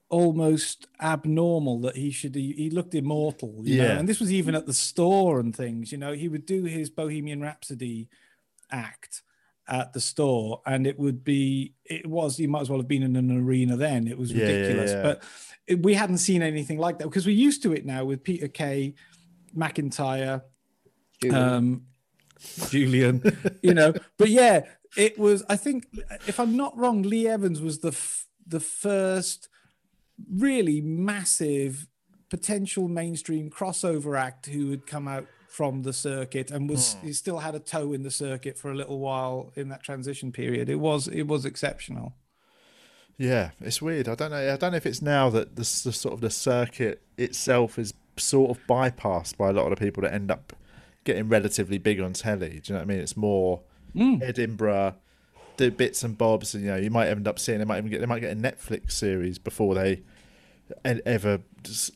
[0.09, 2.35] almost abnormal that he should.
[2.35, 3.55] He, he looked immortal.
[3.63, 3.93] You Yeah.
[3.93, 3.99] Know?
[3.99, 5.91] And this was even at the store and things.
[5.91, 8.09] You know, he would do his Bohemian Rhapsody
[8.71, 9.21] act
[9.67, 11.73] at the store, and it would be.
[11.85, 12.39] It was.
[12.39, 14.07] You might as well have been in an arena then.
[14.07, 15.01] It was Yeah, yeah, ridiculous, yeah.
[15.01, 15.23] but
[15.67, 18.47] it, we hadn't seen anything like that because we're used to it now with Peter
[18.47, 18.93] Kay,
[19.55, 20.41] McIntyre
[21.31, 21.83] um
[22.69, 23.21] julian
[23.61, 24.61] you know but yeah
[24.97, 25.87] it was i think
[26.27, 29.49] if i'm not wrong lee evans was the f- the first
[30.31, 31.87] really massive
[32.29, 37.07] potential mainstream crossover act who had come out from the circuit and was hmm.
[37.07, 40.31] he still had a toe in the circuit for a little while in that transition
[40.31, 42.13] period it was it was exceptional
[43.17, 44.09] Yeah, it's weird.
[44.09, 44.53] I don't know.
[44.53, 47.93] I don't know if it's now that the, the sort of the circuit itself is
[48.17, 50.53] sort of bypassed by a lot of the people that end up
[51.05, 52.49] getting relatively big on telly.
[52.49, 52.99] Do you know what I mean?
[52.99, 53.61] It's more
[54.21, 54.95] Edinburgh,
[55.55, 57.89] do bits and bobs, and you know, you might end up seeing they might even
[57.89, 60.01] get they might get a Netflix series before they
[60.83, 61.39] ever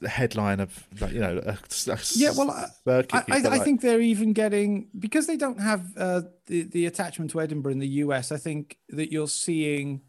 [0.07, 1.57] headline of like you know a,
[1.91, 2.67] a Yeah, well, I,
[3.11, 7.31] I, I, I think they're even getting because they don't have uh, the the attachment
[7.31, 8.31] to Edinburgh in the US.
[8.31, 10.01] I think that you're seeing.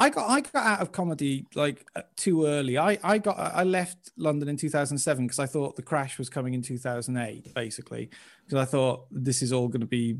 [0.00, 2.78] I got I got out of comedy like uh, too early.
[2.78, 6.54] I I got I left London in 2007 because I thought the crash was coming
[6.54, 8.08] in 2008, basically
[8.46, 10.16] because I thought this is all going to be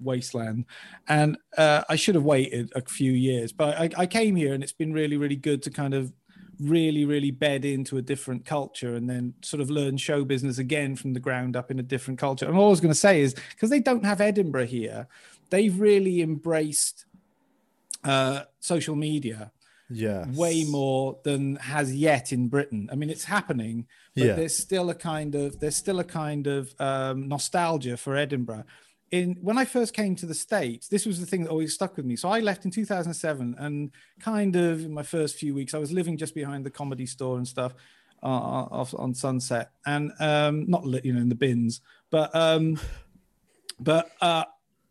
[0.00, 0.64] wasteland,
[1.08, 3.52] and uh, I should have waited a few years.
[3.52, 6.10] But I, I came here and it's been really really good to kind of
[6.58, 10.96] really really bed into a different culture and then sort of learn show business again
[10.96, 13.20] from the ground up in a different culture and all i was going to say
[13.20, 15.08] is because they don't have edinburgh here
[15.50, 17.06] they've really embraced
[18.04, 19.52] uh, social media
[19.90, 23.86] yeah way more than has yet in britain i mean it's happening
[24.16, 24.34] but Yeah.
[24.34, 28.64] there's still a kind of there's still a kind of um, nostalgia for edinburgh
[29.10, 31.98] in when I first came to the States, this was the thing that always stuck
[31.98, 32.16] with me.
[32.16, 33.90] So I left in 2007, and
[34.20, 37.36] kind of in my first few weeks, I was living just behind the comedy store
[37.36, 37.74] and stuff
[38.22, 42.80] uh, off on Sunset, and um, not you know, in the bins, but um,
[43.78, 44.44] but uh,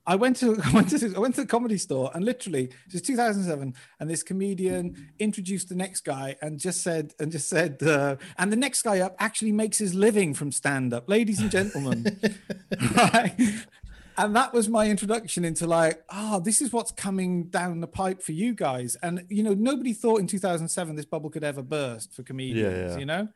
[0.06, 2.94] I went to I went to I went to the comedy store, and literally it
[2.94, 7.82] was 2007, and this comedian introduced the next guy and just said and just said,
[7.84, 11.52] uh, and the next guy up actually makes his living from stand up, ladies and
[11.52, 12.20] gentlemen,
[12.96, 13.36] right?
[14.18, 18.22] and that was my introduction into like oh this is what's coming down the pipe
[18.22, 22.14] for you guys and you know nobody thought in 2007 this bubble could ever burst
[22.14, 23.00] for comedians yeah.
[23.00, 23.28] you know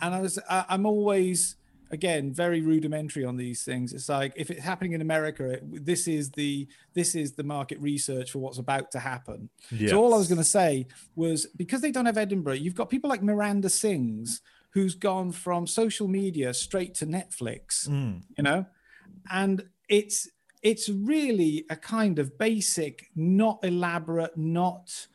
[0.00, 1.56] and i was I, i'm always
[1.90, 3.92] again very rudimentary on these things.
[3.92, 7.78] It's like if it's happening in america it, this is the this is the market
[7.80, 9.48] research for what's about to happen.
[9.88, 10.86] So all i was going to say
[11.16, 15.66] was because they don't have edinburgh you've got people like miranda sings who's gone from
[15.66, 18.22] social media straight to netflix Mm.
[18.36, 18.66] you know?
[19.30, 20.28] And it's
[20.62, 25.06] it's really a kind of basic not elaborate not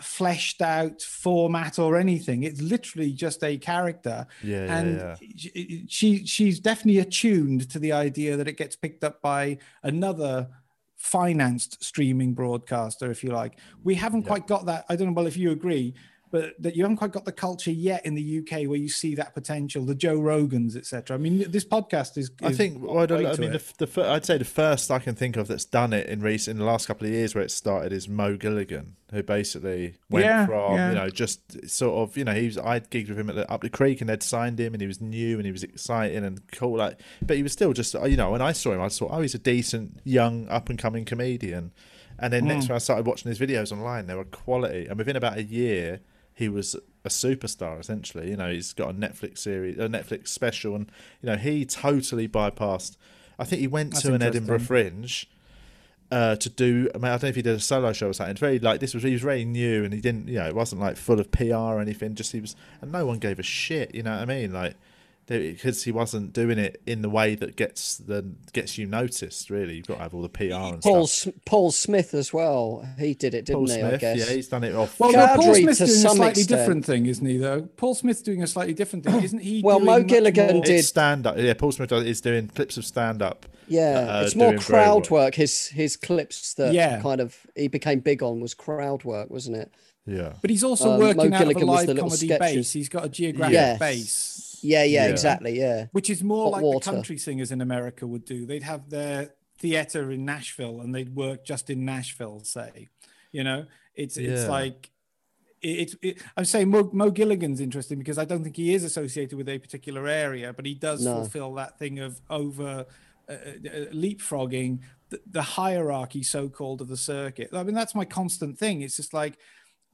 [0.00, 2.44] fleshed out format or anything.
[2.44, 4.26] It's literally just a character.
[4.42, 5.16] Yeah, yeah, and yeah.
[5.36, 10.48] she- she she's definitely attuned to the idea that it gets picked up by another
[10.96, 13.58] financed streaming broadcaster if you like.
[13.82, 14.84] We haven't quite got that.
[14.88, 15.94] I don't know well if you agree
[16.32, 19.14] but that you haven't quite got the culture yet in the UK where you see
[19.14, 21.14] that potential, the Joe Rogans, etc.
[21.14, 22.30] I mean, this podcast is.
[22.42, 22.76] I is think.
[22.82, 25.36] on Well, the way I mean, the, the, I'd say the first I can think
[25.36, 27.92] of that's done it in recent, in the last couple of years, where it started,
[27.92, 30.88] is Mo Gilligan, who basically went Yeah, from yeah.
[30.88, 33.48] you know just sort of you know he was I'd gigged with him at the,
[33.52, 36.24] up the creek and they'd signed him and he was new and he was exciting
[36.24, 38.88] and cool like, but he was still just you know when I saw him I
[38.88, 41.72] thought oh he's a decent young up and coming comedian,
[42.18, 42.48] and then Hmm.
[42.48, 45.42] next when I started watching his videos online, they were quality, and within about a
[45.42, 46.00] year
[46.34, 46.74] he was
[47.04, 48.30] a superstar essentially.
[48.30, 52.28] You know, he's got a Netflix series, a Netflix special, and you know he totally
[52.28, 52.96] bypassed.
[53.38, 54.60] I think he went That's to an Edinburgh.
[54.60, 55.28] Fringe
[56.12, 56.90] uh, to do.
[56.94, 58.32] I mean, I don't know if he did a solo show or something.
[58.32, 60.28] It's very like this was he was very new, and he didn't.
[60.28, 62.14] You know, it wasn't like full of PR or anything.
[62.14, 63.94] Just he was, and no one gave a shit.
[63.94, 64.52] You know what I mean?
[64.52, 64.76] Like
[65.26, 69.50] because he wasn't doing it in the way that gets the gets you noticed.
[69.50, 71.34] Really, you've got to have all the PR and Paul stuff.
[71.34, 72.86] S- Paul Smith as well.
[72.98, 73.82] He did it, didn't Paul he?
[73.82, 74.18] I guess.
[74.18, 74.98] yeah, he's done it off.
[75.00, 76.48] Well, no, Paul Cowdrey Smith's doing a slightly extent.
[76.48, 77.36] different thing, isn't he?
[77.38, 79.62] Though Paul Smith's doing a slightly different thing, isn't he?
[79.64, 81.36] Well, doing Mo Gilligan more- did- stand up.
[81.38, 83.46] Yeah, Paul Smith is doing clips of stand up.
[83.68, 85.22] Yeah, uh, it's more crowd well.
[85.24, 85.36] work.
[85.36, 87.00] His his clips that Yeah.
[87.00, 89.72] kind of he became big on was crowd work, wasn't it?
[90.04, 90.32] Yeah.
[90.40, 92.38] But he's also Um, Mo working out of a live comedy sketches.
[92.38, 92.72] base.
[92.72, 93.78] He's got a geographic Yes.
[93.78, 95.10] base, Yeah, yeah, Yeah.
[95.10, 95.58] exactly.
[95.58, 96.90] Yeah, which is more Hot like water.
[96.90, 98.46] the country singers in America would do.
[98.46, 102.88] They'd have their theater in Nashville and they'd work just in Nashville, say.
[103.32, 104.48] You know, it's it's Yeah.
[104.50, 104.90] like
[105.60, 109.36] it, it, I'm saying Mo, Mo Gilligan's interesting because I don't think he is associated
[109.36, 111.14] with a particular area, but he does No.
[111.20, 112.84] fulfill that thing of over
[113.28, 113.36] uh, uh,
[113.92, 117.50] leapfrogging the, the hierarchy, so called, of the circuit.
[117.52, 118.82] I mean, that's my constant thing.
[118.82, 119.38] It's just like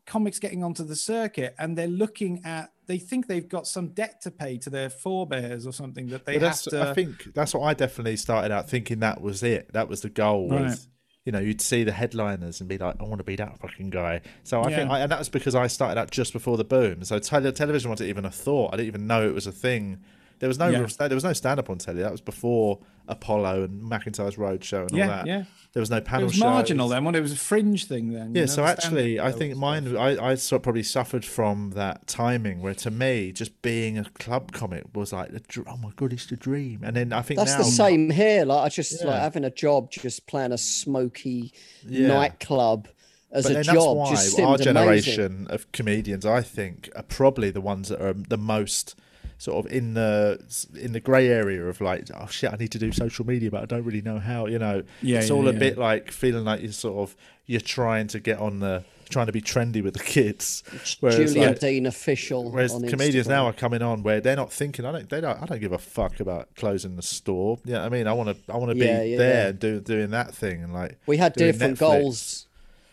[0.09, 4.21] comics getting onto the circuit and they're looking at, they think they've got some debt
[4.23, 6.91] to pay to their forebears or something that they have to.
[6.91, 9.73] I think that's what I definitely started out thinking that was it.
[9.75, 10.49] That was the goal.
[10.49, 10.79] Was, Right.
[11.25, 13.91] You know, you'd see the headliners and be like, "I want to be that fucking
[13.91, 16.65] guy." So I think, I, and that was because I started out just before the
[16.65, 17.05] boom.
[17.05, 18.73] So tele- television wasn't even a thought.
[18.73, 19.99] I didn't even know it was a thing.
[20.41, 20.79] There was no Yeah.
[20.79, 22.03] real sta- there was no stand up on telly.
[22.03, 22.79] That was before
[23.09, 25.27] Apollo and McIntyre's Roadshow and all that.
[25.27, 25.45] yeah.
[25.75, 26.41] There was no It was shows.
[26.41, 28.29] marginal then when it was a fringe thing then.
[28.35, 29.97] you Yeah, know, so actually, I think mine.
[29.97, 34.05] I, I sort of probably suffered from that timing where to me, just being a
[34.19, 36.81] club comic was like, the dr- oh my god, it's the dream.
[36.83, 38.45] And then I think that's now, the same here.
[38.45, 41.53] Like I just like having a job, just playing a smoky
[41.87, 42.09] Yeah.
[42.09, 42.89] nightclub
[43.31, 43.75] as But a then job.
[43.75, 44.75] that's why just our seemed amazing.
[44.75, 48.95] generation of comedians, I think, are probably the ones that are the most
[49.39, 50.39] sort of in the
[50.75, 53.63] in the grey area of like, oh shit, I need to do social media, but
[53.63, 54.47] I don't really know how.
[54.47, 57.17] You know, Yeah, it's yeah, all a bit like feeling like you're sort of
[57.47, 60.63] you're trying to get on the trying to be trendy with the kids.
[61.01, 62.51] Whereas, Julian like, Dean official.
[62.51, 63.31] Whereas on comedians Instagram.
[63.31, 64.85] now are coming on where they're not thinking.
[64.85, 65.09] I don't.
[65.09, 65.41] They don't.
[65.41, 67.59] I don't give a fuck about closing the store.
[67.65, 68.53] Yeah, I mean, I want to.
[68.53, 69.49] I want to Yeah, be yeah, there yeah.
[69.49, 70.99] and do, doing that thing and like.
[71.07, 71.79] we had different Netflix.
[71.79, 72.45] goals.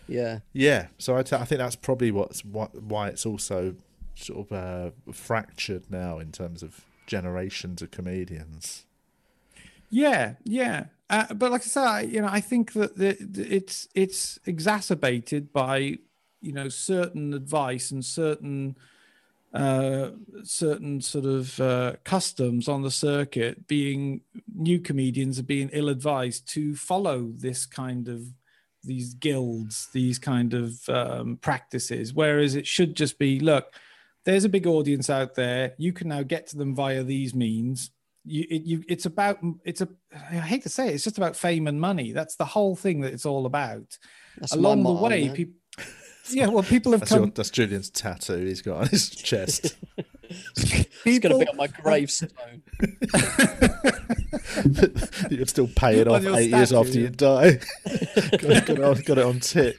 [0.07, 0.39] Yeah.
[0.53, 3.75] Yeah, so I, t- I think that's probably what's what, why it's also
[4.15, 8.85] sort of uh, fractured now in terms of generations of comedians.
[9.89, 10.85] Yeah, yeah.
[11.09, 15.53] Uh, but like I said, you know, I think that the, the- it's it's exacerbated
[15.53, 15.99] by
[16.41, 18.75] you know certain advice and certain
[19.53, 20.11] uh,
[20.43, 23.67] certain sort of uh, customs on the circuit.
[23.67, 24.21] Being
[24.55, 28.23] new comedians are being ill advised to follow this kind of
[28.83, 32.13] these guilds, these kind of um, practices.
[32.13, 33.73] Whereas it should just be, look,
[34.25, 35.73] there's a big audience out there.
[35.77, 37.91] You can now get to them via these means.
[38.23, 41.35] You, it, you, it's about, it's a, I hate to say it, it's just about
[41.35, 42.11] fame and money.
[42.11, 43.97] That's the whole thing that it's all about.
[44.37, 45.35] That's Along the way, man.
[45.35, 45.53] people,
[46.29, 47.33] yeah, well, people have That's, your, come.
[47.35, 49.75] that's Julian's tattoo he's got on his chest.
[50.27, 52.63] It's going to be on my gravestone.
[55.29, 57.51] You'd still pay it On off your eight years statue, after you die.
[58.31, 59.77] got, got, it on, got it on tick.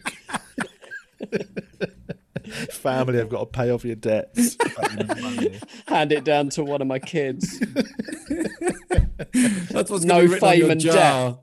[2.70, 4.56] Family I've got to pay off your debts.
[5.88, 7.58] Hand it down to one of my kids.
[9.70, 11.38] That's what's No gonna be written on fame and jar.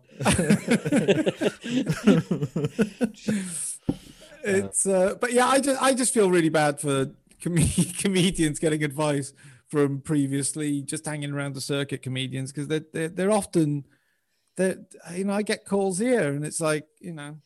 [4.43, 7.57] it's uh, but yeah, I just I just feel really bad for com-
[7.97, 9.33] comedians getting advice
[9.67, 13.85] from previously just hanging around the circuit comedians because they're, they're they're often
[14.57, 14.77] that
[15.15, 17.37] you know I get calls here and it's like you know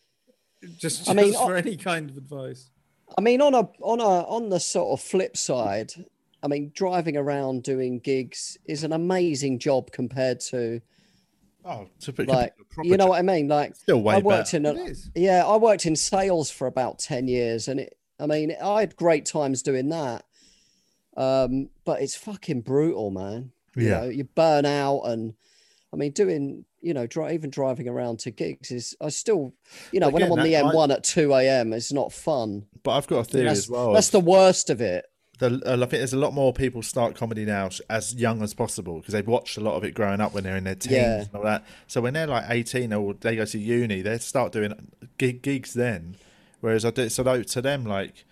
[0.80, 2.70] just, I mean, just I- for any kind of advice.
[3.18, 5.94] I mean, on a on a on the sort of flip side,
[6.44, 10.82] I mean, driving around doing gigs is an amazing job compared to
[11.66, 13.10] Oh, to put like you know job.
[13.10, 13.48] what I mean.
[13.48, 14.58] Like Still way I worked better.
[14.58, 17.98] in a, yeah, I worked in sales for about ten years, and it.
[18.20, 20.26] I mean, I had great times doing that.
[21.16, 23.52] Um, but it's fucking brutal, man.
[23.76, 24.00] You Yeah.
[24.02, 25.34] know, you burn out, and
[25.94, 29.54] I mean, doing you know, dri- even driving around to gigs is I still,
[29.92, 32.66] you know, But when I'm on the M1 at two a.m., it's not fun.
[32.84, 33.94] But I've got a theory as well.
[33.94, 35.06] that's the worst of it.
[35.40, 38.54] the, uh, I think there's a lot more people start comedy now as young as
[38.54, 40.94] possible because they've watched a lot of it growing up when they're in their teens
[40.94, 41.20] Yeah.
[41.22, 41.66] and all that.
[41.88, 44.74] So when they're like 18 or they go to uni, they start doing
[45.18, 46.16] gig, gigs then.
[46.62, 48.24] Whereas I do so to them like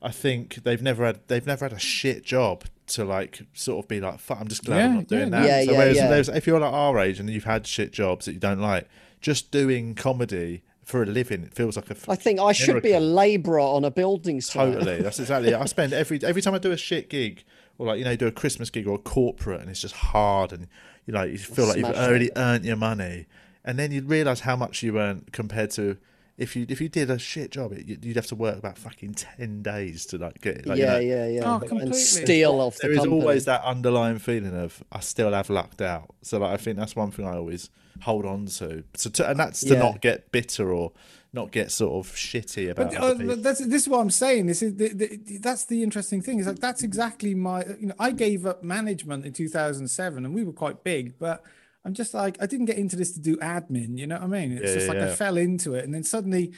[0.00, 2.64] I think they've never had they've never had a shit job
[2.94, 5.46] to like sort of be like fuck I'm just glad I'm not doing yeah, that.
[5.46, 5.64] yeah.
[5.64, 6.08] so Yeah, whereas yeah.
[6.08, 8.88] there's- if you're like our age and you've had shit jobs that you don't like,
[9.20, 12.92] just doing comedy for a living it feels like a I think I should be
[12.92, 14.72] a labourer on a building site.
[14.74, 15.00] Totally.
[15.00, 15.54] That's exactly it.
[15.54, 17.44] I spend every every time I do a shit gig
[17.78, 20.52] or like you know do a Christmas gig or a corporate and it's just hard
[20.52, 20.66] and
[21.06, 22.08] you know you feel like you've Smash it.
[22.08, 23.26] already earned your money
[23.64, 25.96] and then you realise how much you earn compared to
[26.38, 28.78] if you if you did a shit job it, you'd you'd have to work about
[28.78, 30.66] fucking ten days to like get it.
[30.66, 31.98] Like, you yeah, know, yeah, yeah, Oh, and completely.
[31.98, 36.14] steal off the There is always that underlying feeling of I still have lucked out.
[36.22, 37.70] So like I think that's one thing I always
[38.00, 38.84] hold on to.
[38.94, 39.78] So to, and that's to Yeah.
[39.80, 40.92] not get bitter or
[41.34, 42.90] not get sort of shitty about.
[42.92, 44.46] But other uh, that's this is what I'm saying.
[44.46, 46.38] This is the, the, that's the interesting thing.
[46.40, 47.64] Is like that's exactly my.
[47.80, 51.18] You know, I gave up management in 2007, and we were quite big.
[51.18, 51.42] But
[51.84, 53.98] I'm just like I didn't get into this to do admin.
[53.98, 54.52] You know what I mean?
[54.52, 56.52] It's Yeah, just like I fell into it, and then suddenly,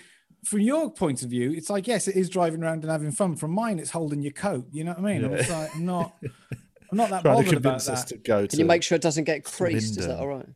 [0.45, 3.37] from your point of view, it's like yes, it is driving around and having fun.
[3.37, 4.67] From mine, it's holding your coat.
[4.73, 5.25] You know what I mean?
[5.25, 6.13] I'm like I'm not.
[6.91, 8.07] I'm not that trying to bothered about us that.
[8.09, 8.49] to go to.
[8.49, 9.99] Can you make sure it doesn't get creased?
[9.99, 10.21] Is that Linden.
[10.21, 10.49] all right?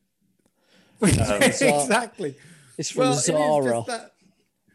[1.03, 2.37] exactly.
[2.77, 3.71] It's from it is Zara.
[3.73, 4.13] just that-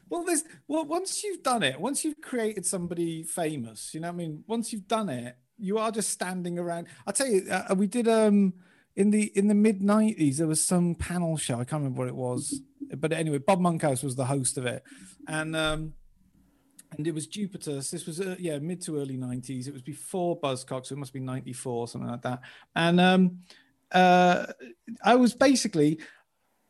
[0.10, 4.14] well, there's well, once you've done it, once you've created somebody famous, you know, what
[4.14, 6.88] I mean, once you've done it, you are just standing around.
[7.08, 8.54] I'll tell you, uh, we did um
[8.96, 10.38] in the in the mid '90s.
[10.38, 11.56] There was some panel show.
[11.56, 12.62] I can't remember what it was,
[12.98, 14.84] but anyway, Bob Monkhouse was the host of it,
[15.28, 15.94] and um
[16.98, 17.90] and it was Jupitus.
[17.90, 19.68] So this was uh, yeah mid to early '90s.
[19.68, 20.88] It was before Buzzcocks.
[20.88, 22.42] so it must be '94 or something like that.
[22.76, 23.40] And um
[23.92, 24.48] uh
[25.04, 26.00] I was basically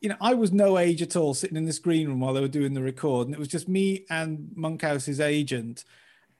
[0.00, 2.42] you know, I was no age at all sitting in this green room while they
[2.42, 5.84] were doing the record, and it was just me and Monkhouse's agent,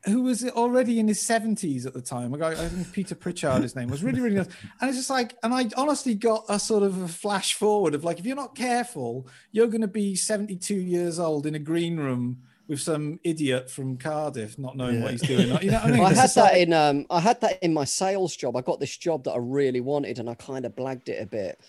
[0.07, 2.35] who was already in his 70s at the time.
[2.35, 4.49] A guy, I think Peter Pritchard, his name was really, really nice.
[4.81, 8.05] And it's just like, and I honestly got a sort of a flash forward of
[8.05, 11.97] like, if you're not careful, you're going to be 72 years old in a green
[11.97, 15.49] room with some idiot from Cardiff not knowing what he's doing.
[15.63, 16.01] You know what I mean?
[16.05, 18.57] I had that like- in um I had that in my sales job.
[18.57, 21.27] I got this job that I really wanted and I kind of blagged it a
[21.27, 21.61] bit.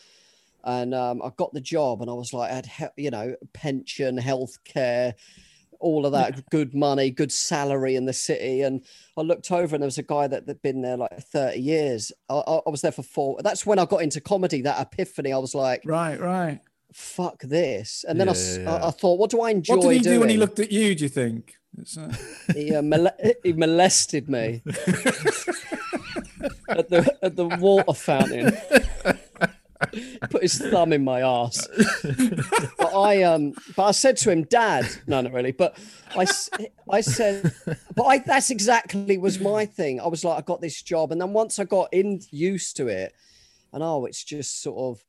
[0.64, 3.36] And um, I got the job and I was like, I had, he- you know,
[3.54, 5.14] pension, healthcare,
[5.86, 8.62] all of that good money, good salary in the city.
[8.64, 8.84] And
[9.16, 12.12] I looked over and there was a guy that had been there like 30 years.
[12.30, 13.38] I, I I was there for four.
[13.44, 15.32] That's when I got into comedy, that epiphany.
[15.32, 16.60] I was like, Right, right.
[16.92, 18.04] fuck this.
[18.08, 18.88] And then I s I Yeah, I yeah.
[18.88, 20.16] I, thought, what do I enjoy What did he doing?
[20.16, 20.96] do when he looked at you?
[20.96, 21.54] Do you think?
[21.78, 22.12] It's, uh,
[22.54, 24.62] he, uh, mole- he molested me
[26.70, 28.58] at the at the water fountain.
[30.30, 31.68] Put his thumb in my ass.
[32.78, 35.52] but I um, but I said to him, Dad, no, not really.
[35.52, 35.78] But
[36.16, 36.26] I,
[36.90, 37.54] I said,
[37.96, 40.00] but I that's exactly was my thing.
[40.00, 42.88] I was like, I got this job, and then once I got in used to
[42.88, 43.14] it,
[43.74, 45.04] and oh, it's just sort of.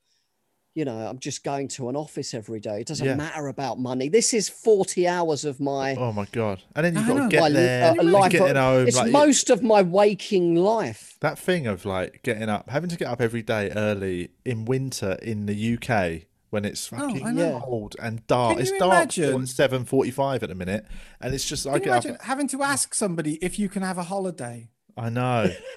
[0.77, 2.83] You know, I'm just going to an office every day.
[2.83, 3.15] It doesn't Yeah.
[3.17, 4.11] matter about money.
[4.11, 6.63] This is 40 hours of my Oh my god!
[6.77, 8.31] And then you've got to get my, there, uh, life.
[8.31, 8.87] getting home.
[8.87, 11.17] it's like, most of my waking life.
[11.21, 15.17] that thing of like getting up, having to get up every day early in winter
[15.23, 17.59] in the UK when it's fucking know.
[17.65, 18.53] cold and dark.
[18.57, 19.43] Can It's you dark imagine?
[19.43, 20.85] at seven forty-five at the minute,
[21.23, 22.23] and it's just I can you get up.
[22.23, 24.69] having to ask somebody if you can have a holiday?
[24.95, 25.53] I know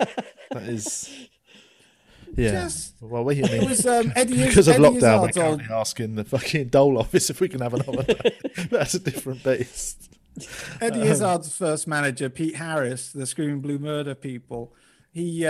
[0.51, 1.09] that is.
[2.35, 2.51] Yeah.
[2.63, 3.69] Just- well, what do you It mean?
[3.69, 4.45] was um, Eddie.
[4.45, 4.97] because of Eddie lockdown, we're
[5.29, 8.37] Izzard's old- currently asking the fucking dole office if we can have an holiday.
[8.69, 10.09] That's a different beast.
[10.79, 14.73] Eddie Izzard's first manager, Pete Harris, the Screaming Blue Murder people.
[15.11, 15.41] He,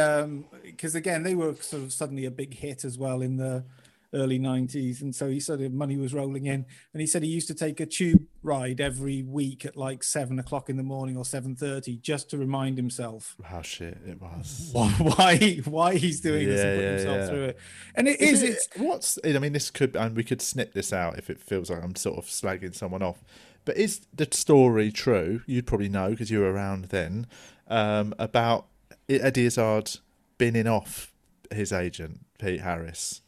[0.64, 3.66] because again, they were sort of suddenly a big hit as well in the
[4.14, 5.02] early 90s.
[5.02, 6.66] And so he sort of money was rolling in.
[6.94, 10.40] And he said he used to take a tube ride every week at like seven
[10.40, 14.70] o'clock in the morning or 7.30 just to remind himself How shit it was.
[14.74, 17.28] why, why, why he's doing this and Yeah, put yeah, himself yeah.
[17.28, 17.60] through it.
[17.96, 20.92] And it is, it- it's, what's I mean, this could and we could snip this
[20.94, 23.24] out if it feels like I'm sort of slagging someone off.
[23.66, 25.42] But is the story true?
[25.46, 27.28] You'd probably know because you were around then.
[27.68, 28.66] Um, about
[29.08, 29.92] Eddie Izzard
[30.40, 31.14] binning off
[31.52, 33.22] his agent Pete Harris.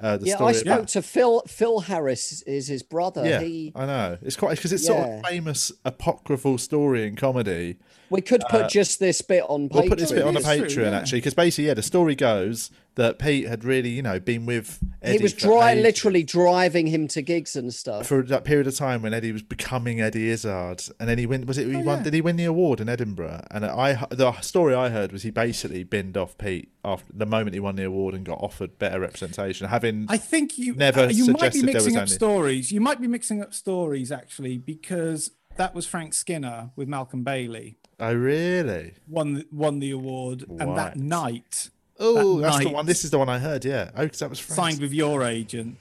[0.00, 1.42] Uh, the Yeah, story I spoke about- to Phil.
[1.48, 3.26] Phil Harris is his brother.
[3.28, 4.18] Yeah, He, I know.
[4.22, 7.76] It's quite because it's sort of a famous apocryphal story in comedy.
[8.10, 9.68] we could put just this bit on.
[9.72, 10.14] We'll put this Patreon.
[10.14, 10.98] bit on the It is true, Patreon yeah.
[10.98, 14.78] actually, because basically, yeah, the story goes that Pete had really, you know, been with
[15.00, 18.06] Eddie He was dry, literally driving him to gigs and stuff.
[18.06, 21.46] for that period of time when Eddie was becoming Eddie Izzard, and then he win.
[21.46, 21.68] Was it?
[21.68, 22.02] He Oh, won, yeah.
[22.04, 23.42] Did he win the award in Edinburgh?
[23.50, 27.54] And I, the story I heard was he basically binned off Pete after the moment
[27.54, 31.08] he won the award and got offered better representation, having I think you Never uh,
[31.08, 32.72] you might be suggested there mixing was up any- stories.
[32.72, 37.78] You might be mixing up stories actually because that was Frank Skinner with Malcolm Bailey
[38.00, 38.94] oh really?
[39.08, 42.86] won won the award, and that night Oh, that's the one.
[42.86, 43.64] This is the one I heard.
[43.64, 43.90] Yeah.
[43.96, 44.56] Oh, because that was Frank's.
[44.56, 45.76] signed with your agent.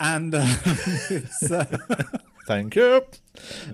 [0.00, 0.44] And uh,
[1.10, 1.64] it's, uh,
[2.46, 3.00] Thank you.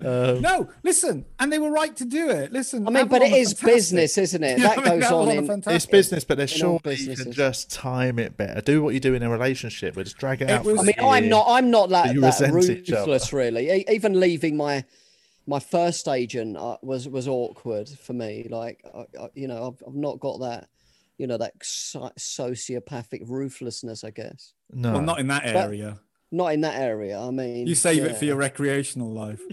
[0.05, 2.53] Um, no, listen, and they were right to do it.
[2.53, 3.67] Listen, I mean, but it Avalon are is fantastic.
[3.75, 4.59] business, isn't it?
[4.59, 5.01] You know That I mean?
[5.01, 5.63] goes on in.
[5.75, 8.61] it's business, but there's In all surely you can just time it better.
[8.61, 10.65] Do what you do in a relationship, but just drag it It out.
[10.65, 11.47] was- for I mean, I'm not.
[11.49, 13.01] I'm not that, you that resent each other.
[13.01, 13.85] ruthless, really.
[13.91, 14.85] Even leaving my
[15.49, 18.47] my first agent uh, was was awkward for me.
[18.49, 20.69] Like, I, I, you know, I've, I've not got that,
[21.21, 24.05] you know, that sociopathic ruthlessness.
[24.05, 24.93] I guess No.
[24.95, 26.01] Well, not in that area.
[26.33, 27.19] not in that area.
[27.21, 29.41] I mean, You save it for your recreational life.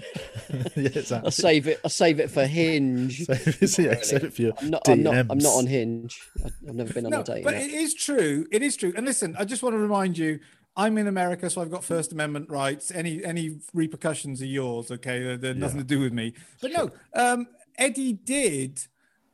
[0.76, 1.28] yeah, exactly.
[1.28, 1.80] I save it.
[1.84, 3.26] I save it for Hinge.
[3.26, 4.88] Save it- yeah, save it for your I'm not.
[4.88, 5.16] I'm not.
[5.30, 6.20] I'm not on Hinge.
[6.44, 7.44] I- I've never been on No, a date.
[7.44, 7.64] but yet.
[7.64, 8.48] it is true.
[8.52, 8.94] It is true.
[8.96, 10.40] And listen, I just want to remind you,
[10.78, 12.92] I'm in America, so I've got First Amendment rights.
[12.92, 14.92] Any any repercussions are yours.
[14.92, 16.34] Okay, they're, they're nothing to do with me.
[16.62, 17.48] But no, um,
[17.78, 18.88] Eddie did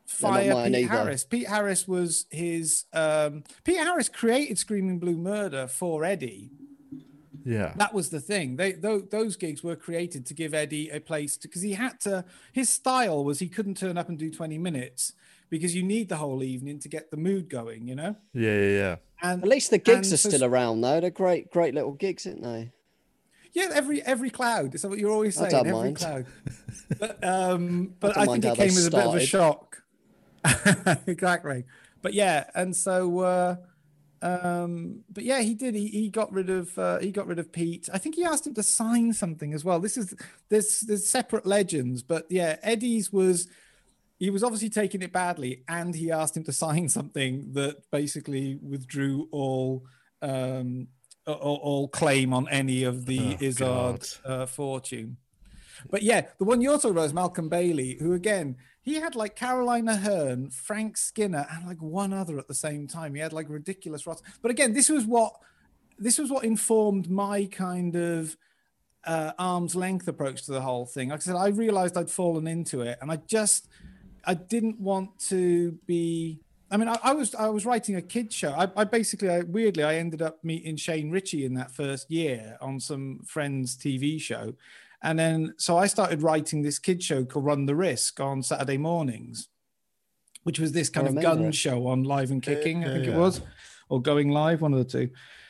[0.06, 0.88] fire Pete either.
[0.88, 1.24] Harris.
[1.24, 2.86] Pete Harris was his.
[2.94, 6.52] Um, Pete Harris created Screaming Blue Murder for Eddie.
[7.46, 7.74] Yeah.
[7.76, 8.56] That was the thing.
[8.56, 12.24] They those, those gigs were created to give Eddie a place because he had to.
[12.54, 15.14] His style was he couldn't turn up and do 20 minutes
[15.50, 17.88] because you need the whole evening to get the mood going.
[17.88, 18.16] You know.
[18.34, 18.96] Yeah, yeah, yeah.
[19.22, 21.00] And At least the gigs are so- still around, though.
[21.02, 22.72] They're great, great little gigs, aren't they?
[23.54, 24.74] Yeah, every every cloud.
[24.74, 25.64] Is that what you're always I saying?
[25.64, 25.98] don't Every mind.
[25.98, 26.26] cloud.
[27.00, 29.83] But um, but don't I, think it came as a bit of a shock.
[31.08, 31.66] exactly.
[32.02, 33.56] But yeah, and so uh,
[34.24, 35.76] um, but yeah, he did.
[35.76, 37.90] He, he got rid of uh, he got rid of Pete.
[37.94, 39.80] I think he asked him to sign something as well.
[39.82, 40.16] This is
[40.50, 43.48] there's there's separate legends, but yeah, Eddie's was
[44.20, 48.58] he was obviously taking it badly, and he asked him to sign something that basically
[48.62, 49.86] withdrew all
[50.22, 50.88] um,
[51.28, 55.18] all, all claim on any of the Oh, Izzard uh, fortune.
[55.90, 59.36] But yeah, the one you're talking about is Malcolm Bailey, who again he had like
[59.36, 63.16] Caroline Aherne, Frank Skinner, and like one other at the same time.
[63.16, 64.26] He had like ridiculous roster.
[64.42, 65.34] But again, this was what
[65.98, 68.36] this was what informed my kind of
[69.06, 71.10] uh, arm's length approach to the whole thing.
[71.10, 73.70] Like I said, I realized I'd fallen into it, and I just
[74.26, 76.42] I didn't want to be.
[76.70, 78.52] I mean, I, I was I was writing a kid show.
[78.52, 82.58] I, I basically, I, weirdly, I ended up meeting Shane Richie in that first year
[82.60, 84.56] on some friends' TV show,
[85.04, 88.78] And then, so I started writing this kid show called Run the Risk on Saturday
[88.78, 89.50] mornings,
[90.44, 91.56] which was this kind I of gun it.
[91.56, 93.16] show on Live and Kicking, I think Yeah.
[93.16, 93.42] it was,
[93.90, 95.10] or Going Live, one of the two.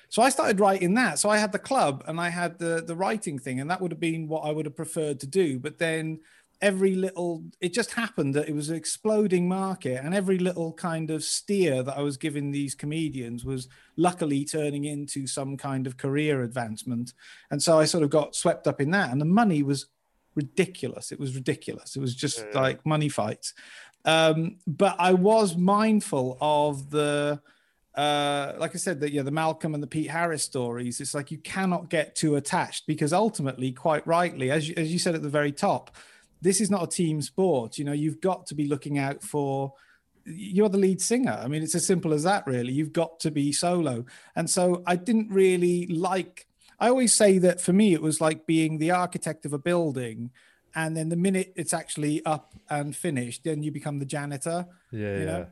[0.09, 1.19] So I started writing that.
[1.19, 3.91] So I had the club and I had the the writing thing, and that would
[3.91, 5.59] have been what I would have preferred to do.
[5.59, 6.19] But then
[6.63, 11.11] every little it just happened that it was an exploding market and every little kind
[11.11, 15.97] of steer that i was giving these comedians was luckily turning into some kind of
[15.97, 17.13] career advancement
[17.51, 19.87] and so i sort of got swept up in that and the money was
[20.35, 22.61] ridiculous it was ridiculous it was just Yeah.
[22.61, 23.53] like money fights
[24.05, 27.41] um, but i was mindful of the
[27.95, 30.99] uh, like I said, that yeah, the Malcolm and the Pete Harris stories.
[30.99, 34.97] It's like you cannot get too attached because ultimately, quite rightly, as you, as you
[34.97, 35.95] said at the very top,
[36.43, 37.77] this is not a team sport.
[37.77, 39.73] You know, you've got to be looking out for.
[40.25, 41.37] You're the lead singer.
[41.43, 42.71] I mean, it's as simple as that, really.
[42.71, 44.05] You've got to be solo.
[44.35, 46.47] And so I didn't really like.
[46.79, 50.31] I always say that for me, it was like being the architect of a building.
[50.75, 54.65] And then the minute it's actually up and finished, then you become the janitor.
[54.91, 55.37] Yeah, You know?
[55.39, 55.45] yeah.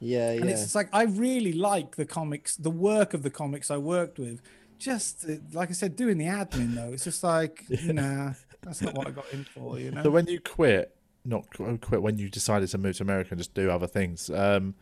[0.00, 0.50] Yeah, And yeah.
[0.52, 4.40] it's like I really like the comics, the work of the comics I worked with.
[4.78, 8.34] Just like I said, doing the admin though, it's just like, nah,
[8.68, 10.02] that's not what I got in for, you know.
[10.02, 10.94] So when you quit,
[11.24, 11.46] not
[11.80, 14.74] quit, when you decided to move to America and just do other things, um,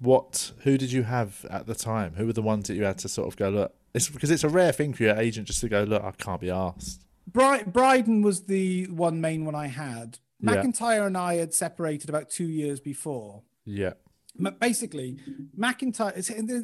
[0.00, 2.14] what, who did you have at the time?
[2.14, 3.74] Who were the ones that you had to sort of go look?
[3.94, 6.04] It's because it's a rare thing for your agent just to go look.
[6.04, 7.04] I can't be asked.
[7.26, 10.18] Bri- Brydon was the one main one I had.
[10.40, 10.56] Yeah.
[10.56, 13.42] McIntyre and I had separated about two years before.
[13.64, 13.94] Yeah,
[14.38, 15.18] M- Basically,
[15.58, 16.14] McIntyre,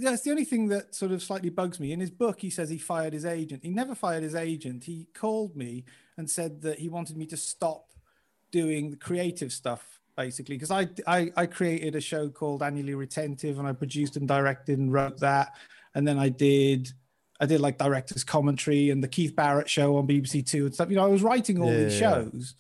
[0.00, 1.92] that's the only thing that sort of slightly bugs me.
[1.92, 3.64] In his book, he says he fired his agent.
[3.64, 4.84] He never fired his agent.
[4.84, 5.84] He called me
[6.16, 7.86] and said that he wanted me to stop
[8.50, 13.58] doing the creative stuff, basically, because I, I, I created a show called Annually Retentive
[13.58, 15.54] and I produced and directed and wrote that.
[15.94, 16.92] And then I did.
[17.40, 20.88] I did like director's commentary and the Keith Barret show on BBC Two and stuff.
[20.88, 22.12] You know, I was writing all these Yeah.
[22.22, 22.54] shows,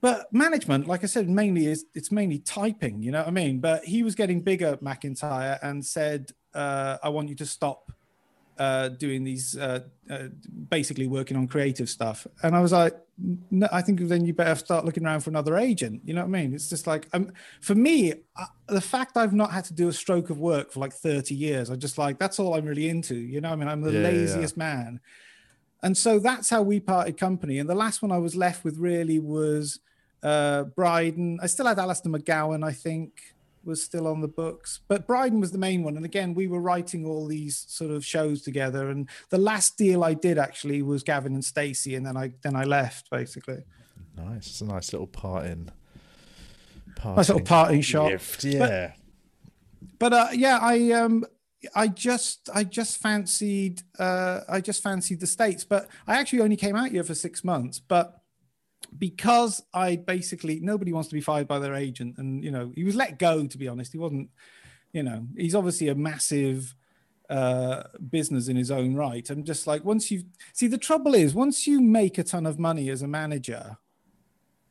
[0.00, 3.02] but management, like I said, mainly is it's mainly typing.
[3.02, 3.58] You know what I mean?
[3.58, 7.90] But he was getting bigger, McIntyre, and said, uh, "I want you to stop
[8.58, 9.80] uh, doing these, uh,
[10.10, 10.28] uh,
[10.68, 12.94] basically working on creative stuff." And I was like,
[13.50, 16.36] "No, I think then you better start looking around for another agent." You know what
[16.36, 16.54] I mean?
[16.54, 19.92] It's just like, um, for me, uh, the fact I've not had to do a
[19.92, 23.14] stroke of work for like thirty years, I just like that's all I'm really into.
[23.16, 24.20] You know, what I mean, I'm the Yeah, yeah, yeah.
[24.20, 25.00] laziest man.
[25.82, 27.60] And so that's how we parted company.
[27.60, 29.78] And the last one I was left with really was
[30.24, 31.38] uh, Brydon.
[31.40, 33.34] I still had Alistair McGowan, I think,
[33.64, 35.96] was still on the books, but Brydon was the main one.
[35.96, 38.90] And again, we were writing all these sort of shows together.
[38.90, 42.56] And the last deal I did actually was Gavin and Stacey, and then I then
[42.56, 43.62] I left basically.
[44.16, 44.46] nice.
[44.46, 45.70] It's a nice little parting.
[47.04, 48.10] Nice little parting shot.
[48.10, 48.44] gift.
[48.44, 48.92] Yeah,
[49.98, 51.24] but uh, yeah, I um,
[51.74, 56.56] I just I just fancied uh, I just fancied the states, but I actually only
[56.56, 58.20] came out here for six months, but
[58.98, 62.84] because I basically nobody wants to be fired by their agent, and you know he
[62.84, 63.46] was let go.
[63.46, 64.30] To be honest, he wasn't.
[64.92, 66.74] You know, he's obviously a massive
[67.30, 70.22] uh business in his own right I'm just like once you
[70.54, 73.76] see the trouble is once you make a ton of money as a manager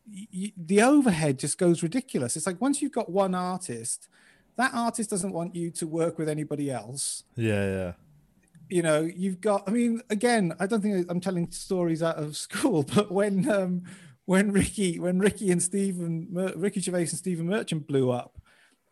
[0.09, 4.07] the overhead just goes ridiculous it's like once you've got one artist
[4.55, 7.93] that artist doesn't want you to work with anybody else yeah, yeah.
[8.69, 12.35] You know you've got i mean again i don't think i'm telling stories out of
[12.45, 13.83] school but when um
[14.25, 18.39] when ricky when ricky and stephen ricky gervais and stephen merchant blew up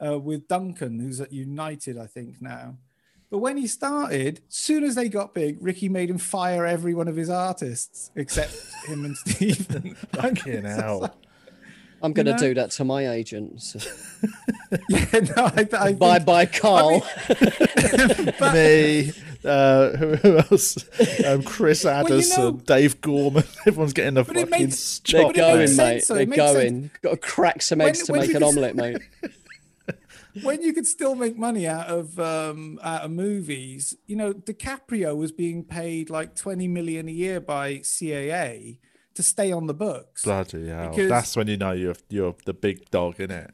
[0.06, 2.76] uh, with duncan who's at united i think now
[3.32, 7.08] but when he started soon as they got big ricky made him fire every one
[7.08, 8.54] of his artists except
[8.88, 11.14] him and stephen Fucking hell.
[12.02, 12.38] I'm going to know?
[12.38, 13.76] do that to my agents.
[14.90, 15.06] Yeah
[15.36, 17.04] no i, I bye think- bye, Carl.
[18.54, 19.12] Me,
[19.46, 20.78] uh, who, who else?
[21.26, 23.44] Um, Chris you Addison, know- Dave Gorman.
[23.66, 25.34] Everyone's getting a it fucking makes- They're chop.
[25.34, 25.76] But it makes going, mate.
[25.76, 26.14] sense, though.
[26.16, 26.54] They're It makes sense.
[26.56, 26.92] going.
[27.02, 28.98] Got to crack some When- eggs to when make an just- omelette, mate.
[30.44, 35.16] when you could still make money out of um out of movies you know DiCaprio
[35.16, 38.80] was being paid like 20 million a year by CAA
[39.14, 40.90] to stay on the books Bloody hell.
[40.90, 43.52] Because- That's when you know you're you're the big dog, innit?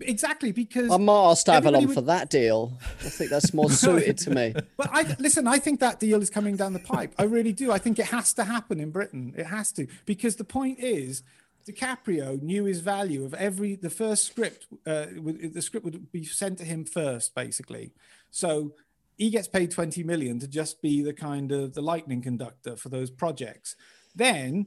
[0.00, 2.78] Exactly because I might ask Avalon would- for that deal.
[3.00, 4.54] I think that's more suited to me.
[4.76, 7.72] but I listen I think that deal is coming down the pipe I really do
[7.72, 11.22] I think it has to happen in Britain it has to because the point is
[11.68, 14.66] DiCaprio knew his value of every the first script.
[14.86, 15.06] Uh,
[15.52, 17.92] the script would be sent to him first, basically.
[18.30, 18.72] So
[19.18, 22.88] he gets paid twenty million to just be the kind of the lightning conductor for
[22.88, 23.76] those projects.
[24.14, 24.66] Then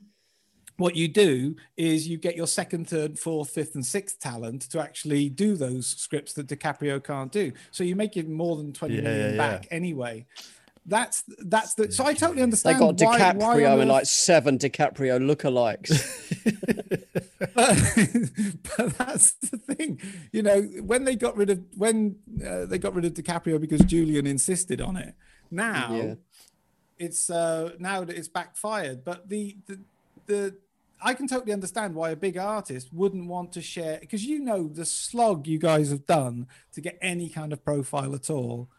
[0.81, 4.79] what you do is you get your second, third, fourth, fifth, and sixth talent to
[4.81, 7.53] actually do those scripts that DiCaprio can't do.
[7.71, 9.37] So you make it more than twenty Yeah, million yeah, yeah.
[9.37, 10.25] back anyway.
[10.85, 11.91] that's that's the.
[11.91, 12.75] So I totally understand.
[12.75, 13.37] They got why- DiCaprio
[13.75, 15.91] why and like seven DiCaprio lookalikes.
[17.55, 19.99] but, but that's the thing,
[20.31, 22.15] you know, when they got rid of when
[22.45, 25.13] uh, they got rid of DiCaprio because Julian insisted on it.
[25.49, 26.13] Now Yeah.
[26.97, 29.03] it's uh, now that it's backfired.
[29.03, 29.79] But the the
[30.27, 30.55] the
[31.01, 34.67] I can totally understand why a big artist wouldn't want to share because you know
[34.67, 38.69] the slog you guys have done to get any kind of profile at all.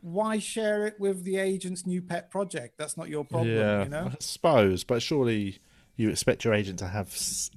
[0.00, 2.78] Why share it with the agent's new pet project?
[2.78, 4.10] That's not your problem, yeah, you know.
[4.12, 5.58] I suppose, but surely
[5.96, 7.08] you expect your agent to have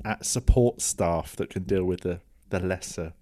[0.04, 2.20] at uh, support staff that can deal with the
[2.50, 3.14] the lesser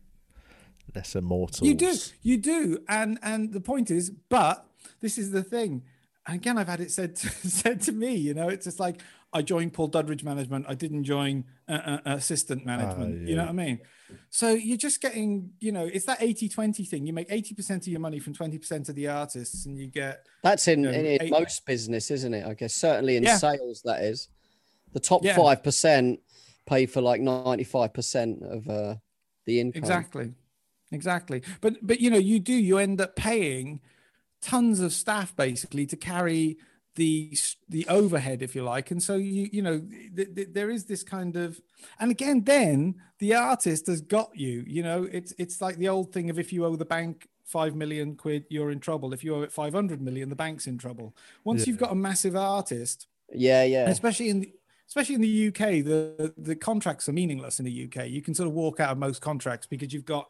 [0.96, 1.68] lesser mortals.
[1.68, 4.66] You do, you do, and and the point is, but
[5.02, 5.84] this is the thing.
[6.30, 8.14] And again, I've had it said to, said to me.
[8.16, 9.02] You know, it's just like
[9.34, 10.66] I joined Paul Duddridge management.
[10.70, 13.28] I didn't join uh, uh, assistant management.
[13.28, 13.80] You know what I mean?
[14.30, 17.06] So you're just getting, you know, it's that 80-20 thing.
[17.08, 20.68] You make 80% of your money from 20% of the artists, and you get That's
[20.68, 22.46] in, know, in, in eight- most business, isn't it?
[22.46, 23.38] I guess certainly in Yeah.
[23.38, 24.28] sales, that is.
[24.94, 25.36] The top Yeah.
[25.36, 26.20] five percent
[26.68, 28.96] pay for like ninety-five percent of uh,
[29.46, 29.80] the income.
[29.80, 30.34] Exactly.
[30.92, 31.44] Exactly.
[31.62, 33.82] But but you know, you do you end up paying
[34.42, 36.58] tons of staff basically to carry
[36.96, 37.38] the
[37.70, 38.92] the overhead if you like.
[38.92, 39.80] And so you you know
[40.16, 41.60] th- th- there is this kind of
[42.00, 45.08] and again then the artist has got you you know?
[45.12, 48.46] It's it's like the old thing of if you owe the bank 5 million quid
[48.50, 49.14] you're in trouble.
[49.14, 51.16] If you owe it 500 million the bank's in trouble.
[51.44, 53.90] Once you've got a massive artist Yeah, yeah.
[53.90, 54.54] especially in the,
[54.88, 58.08] especially in the UK, the the contracts are meaningless in the UK.
[58.08, 60.28] You can sort of walk out of most contracts because you've got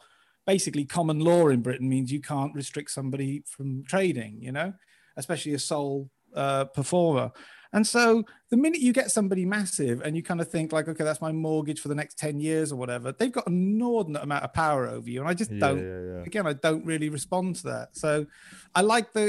[0.53, 4.33] basically common law in Britain means you can't restrict somebody from trading.
[4.41, 4.73] You know,
[5.15, 7.31] especially a sole uh, performer.
[7.71, 11.03] And so the minute you get somebody massive and you kind of think like, okay,
[11.03, 14.43] that's my mortgage for the next 10 years or whatever, they've got an inordinate amount
[14.43, 15.19] of power over you.
[15.19, 16.23] And I just Yeah, don't yeah, yeah.
[16.25, 17.89] again, I don't really respond to that.
[17.95, 18.25] So
[18.73, 19.27] I like the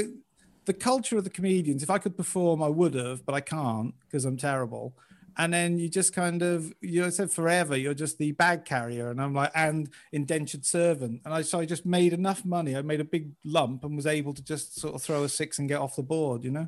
[0.65, 1.83] the culture of the comedians.
[1.83, 4.95] If I could perform, I would have, but I can't because I'm terrible.
[5.37, 9.09] And then you just kind of you know, said forever, you're just the bag carrier,
[9.09, 11.21] and I'm like, and indentured servant.
[11.25, 12.75] And I so I just made enough money.
[12.75, 15.59] I made a big lump and was able to just sort of throw a six
[15.59, 16.43] and get off the board.
[16.43, 16.67] You know,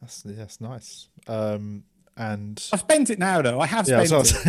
[0.00, 1.08] That's that's nice.
[1.26, 1.84] Um,
[2.16, 3.58] and I've spent it now though.
[3.60, 4.40] I have yeah, spent so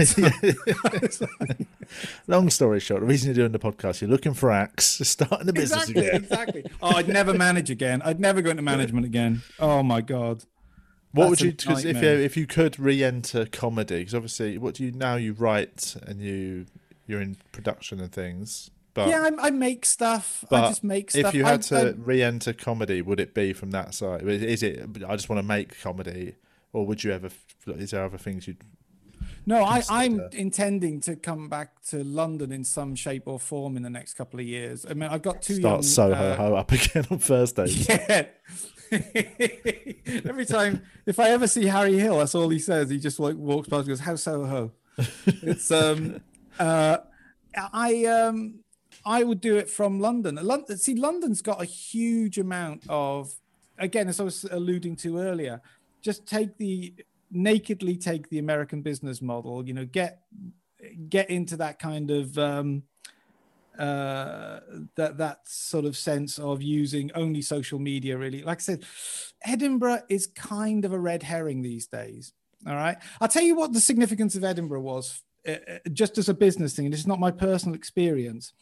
[1.21, 1.67] it.
[2.27, 5.53] long story short, the reason you're doing the podcast, you're looking for acts, starting a
[5.53, 6.23] business exactly, again.
[6.23, 6.65] exactly.
[6.81, 8.01] Oh, I'd never manage again.
[8.03, 9.43] I'd never go into management again.
[9.59, 10.43] Oh my god.
[11.13, 11.51] What would you?
[11.51, 15.15] Because if you if you could re-enter comedy, because obviously, what do you now?
[15.15, 16.65] You write and you
[17.07, 18.71] you're in production and things.
[18.95, 20.45] But yeah, I, I make stuff.
[20.49, 21.25] but I just make stuff.
[21.25, 24.21] if you I- had to I- re-enter comedy, would it be from that side?
[24.27, 24.87] Is it?
[25.07, 26.35] I just want to make comedy,
[26.73, 27.29] or would you ever?
[27.67, 28.57] Is there other things you'd?
[29.45, 33.83] No, I, I'm intending to come back to London in some shape or form in
[33.83, 34.85] the next couple of years.
[34.89, 35.81] I mean, I've got two young.
[35.81, 37.65] Start Soho uh, Ho up again on Thursday.
[37.67, 38.25] yeah.
[40.25, 42.89] Every time, if I ever see Harry Hill, that's all he says.
[42.89, 44.71] He just like walks past, and goes, "How Soho?"
[45.25, 46.21] it's um,
[46.59, 46.97] uh,
[47.73, 48.59] I um,
[49.05, 50.35] I would do it from London.
[50.41, 50.77] London.
[50.77, 53.33] See, London's got a huge amount of,
[53.77, 55.61] again, as I was alluding to earlier,
[56.01, 56.93] just take the
[57.33, 59.67] nakedly take the American business model.
[59.67, 60.21] You know, get
[61.09, 62.83] get into that kind of um,
[63.77, 64.59] uh,
[64.95, 68.17] that that sort of sense of using only social media.
[68.17, 68.85] Really, like I said,
[69.43, 72.33] Edinburgh is kind of a red herring these days.
[72.67, 76.29] All right, I'll tell you what the significance of Edinburgh was, uh, uh, just as
[76.29, 76.85] a business thing.
[76.85, 78.53] and is not my personal experience.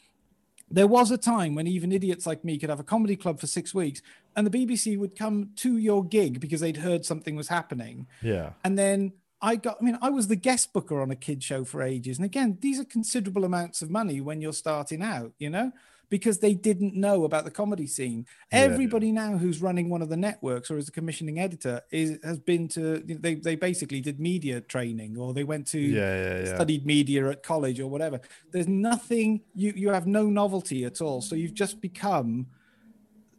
[0.72, 3.48] There was a time when even idiots like me could have a comedy club for
[3.48, 4.02] six weeks,
[4.36, 8.08] and the BBC would come to your gig because they'd heard something was happening.
[8.22, 11.44] Yeah, And then I got, I mean, I was the guest booker on a kid
[11.44, 12.18] show for ages.
[12.18, 15.72] And again, these are considerable amounts of money when you're starting out, you know,
[16.12, 18.28] because they didn't know about the comedy scene.
[18.52, 22.38] Everybody now who's running one of the networks or is a commissioning editor is has
[22.38, 26.54] been to, they, they basically did media training or they went to yeah, yeah, yeah.
[26.54, 28.20] studied media at college or whatever.
[28.52, 31.22] There's nothing, you, you have no novelty at all.
[31.22, 32.46] So you've just become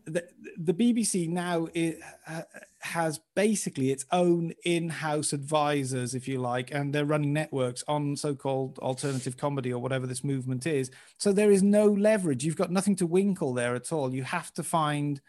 [0.04, 0.24] the,
[0.56, 2.42] the BBC now it, uh,
[2.80, 8.78] has basically its own in-house advisors, if you like, and they're running networks on so-called
[8.80, 10.90] alternative comedy or whatever this movement is.
[11.18, 12.44] So there is no leverage.
[12.44, 14.14] You've got nothing to winkle there at all.
[14.14, 15.20] You have to find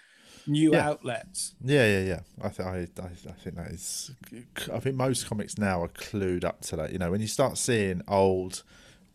[0.47, 0.89] new Yeah.
[0.89, 1.55] outlets.
[1.63, 2.19] Yeah, yeah, yeah.
[2.41, 4.11] I, th- I, I, I think that is.
[4.73, 6.91] I think most comics now are clued up to that.
[6.91, 8.63] You know, when you start seeing old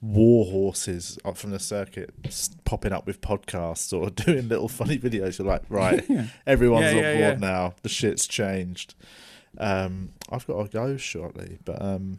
[0.01, 2.11] war horses up from the circuit
[2.64, 6.05] popping up with podcasts or doing little funny videos, you're like, right,
[6.46, 7.49] everyone's Yeah, on yeah, board yeah.
[7.49, 7.74] now.
[7.82, 8.94] The shit's changed.
[9.59, 12.18] Um, I've got to go shortly, but um,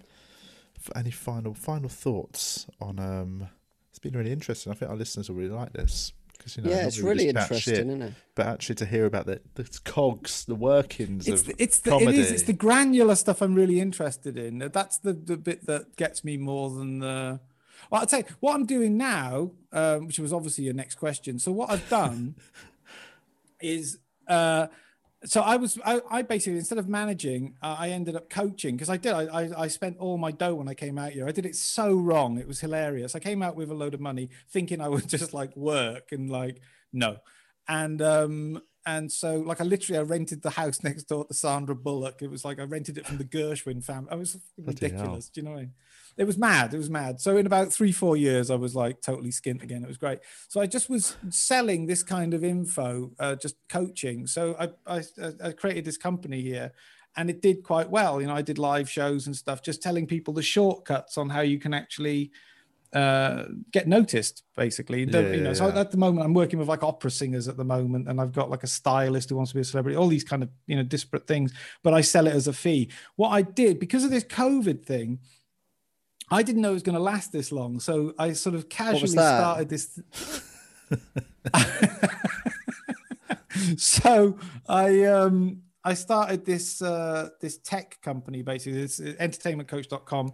[0.77, 2.99] f- any final final thoughts on?
[2.99, 3.47] Um,
[3.91, 4.71] it's been really interesting.
[4.71, 6.13] I think our listeners will really like this.
[6.37, 8.13] 'Cause, you know, yeah, it's really interesting, shit, isn't it?
[8.33, 11.89] But actually, to hear about the, the cogs, the workings It's of the, it's the
[11.91, 12.17] comedy.
[12.17, 14.59] it is it's the granular stuff I'm really interested in.
[14.59, 17.39] That's the the bit that gets me more than the.
[17.89, 21.39] Well, I'll tell you what I'm doing now, um, which was obviously your next question.
[21.39, 22.35] So what I've done
[23.61, 23.99] is.
[24.27, 24.67] Uh,
[25.25, 28.89] so I was I, I basically instead of managing, uh, I ended up coaching because
[28.89, 29.11] I did.
[29.11, 31.27] I, I I spent all my dough when I came out here.
[31.27, 32.37] I did it so wrong.
[32.37, 33.15] It was hilarious.
[33.15, 36.29] I came out with a load of money thinking I would just like work and
[36.29, 36.61] like
[36.93, 37.17] no,
[37.67, 41.75] and um and so like I literally I rented the house next door to Sandra
[41.75, 42.21] Bullock.
[42.21, 44.09] It was like I rented it from the Gershwin family.
[44.11, 45.29] I was ridiculous.
[45.29, 45.73] Do you know what I mean?
[46.19, 46.73] It was mad.
[46.73, 47.21] It was mad.
[47.21, 49.83] So in about three, four years, I was like totally skint again.
[49.83, 50.19] It was great.
[50.49, 54.27] So I just was selling this kind of info, uh, just coaching.
[54.27, 55.03] So I, I,
[55.41, 56.73] I created this company here
[57.15, 58.19] and it did quite well.
[58.19, 61.39] You know, I did live shows and stuff, just telling people the shortcuts on how
[61.39, 62.31] you can actually
[62.93, 65.05] uh, get noticed, basically.
[65.05, 65.79] Yeah, you know, yeah, so yeah.
[65.79, 68.49] at the moment, I'm working with like opera singers at the moment, and I've got
[68.49, 70.83] like a stylist who wants to be a celebrity, all these kind of, you know,
[70.83, 71.53] disparate things,
[71.83, 72.91] but I sell it as a fee.
[73.15, 75.19] What I did, because of this COVID thing,
[76.31, 77.79] I didn't know it was going to last this long.
[77.79, 79.99] So I sort of casually started this.
[83.77, 90.33] so I um I started this uh this tech company basically it's entertainmentcoach.com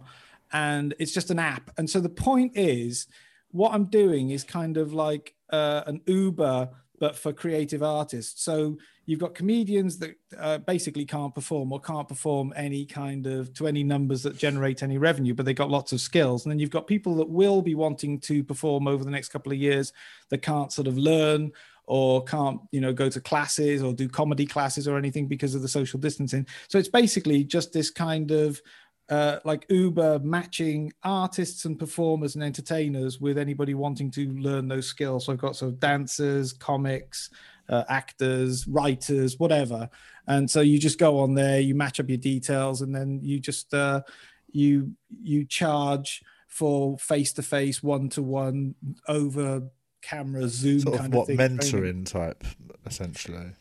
[0.52, 3.06] and it's just an app and so the point is
[3.50, 8.76] what I'm doing is kind of like uh, an Uber but for creative artists so
[9.06, 13.66] you've got comedians that uh, basically can't perform or can't perform any kind of to
[13.66, 16.70] any numbers that generate any revenue but they've got lots of skills and then you've
[16.70, 19.92] got people that will be wanting to perform over the next couple of years
[20.28, 21.50] that can't sort of learn
[21.86, 25.62] or can't you know go to classes or do comedy classes or anything because of
[25.62, 28.60] the social distancing so it's basically just this kind of
[29.08, 34.88] uh, like Uber matching artists and performers and entertainers with anybody wanting to learn those
[34.88, 35.26] skills.
[35.26, 37.30] So I've got sort of dancers, comics,
[37.68, 39.88] uh, actors, writers, whatever.
[40.26, 43.38] And so you just go on there, you match up your details, and then you
[43.38, 44.02] just uh,
[44.50, 44.92] you
[45.22, 48.74] you charge for face to face, one to one,
[49.08, 49.62] over
[50.02, 51.36] camera, Zoom sort of kind what of thing.
[51.36, 52.44] mentoring type,
[52.86, 53.52] essentially.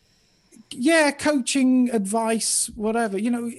[0.71, 3.49] Yeah coaching advice whatever you know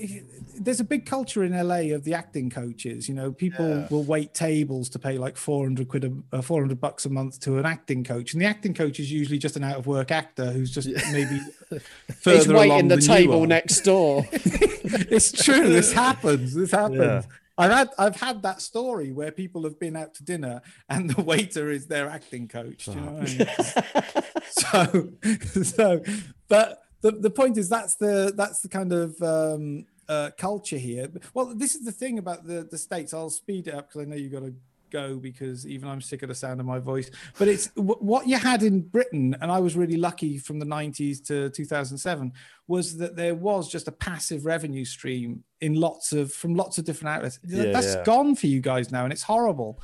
[0.58, 3.86] there's a big culture in la of the acting coaches you know people Yeah.
[3.90, 7.58] will wait tables to pay like 400 quid a, uh, 400 bucks a month to
[7.58, 10.50] an acting coach and the acting coach is usually just an out of work actor
[10.50, 11.40] who's just maybe
[12.20, 14.26] further He's along waiting the table next door.
[14.32, 17.22] it's true this happens this happens Yeah.
[17.58, 21.22] I've had I've had that story where people have been out to dinner and the
[21.32, 22.84] waiter is their acting coach.
[22.84, 24.42] Do you know what I mean?
[24.50, 26.02] so so
[26.48, 31.08] but the, the point is that's the that's the kind of um uh culture here.
[31.34, 33.14] Well this is the thing about the the states.
[33.14, 34.54] I'll speed it up because i know you've got to
[34.88, 37.10] go because even i'm sick of the sound of my voice.
[37.38, 40.64] But it's wh- what you had in britain and i was really lucky from the
[40.64, 42.32] 90s to 2007
[42.68, 46.84] was that there was just a passive revenue stream in lots of from lots of
[46.84, 47.40] different outlets.
[47.44, 48.04] Yeah, that's yeah.
[48.04, 49.80] gone for you guys now and it's horrible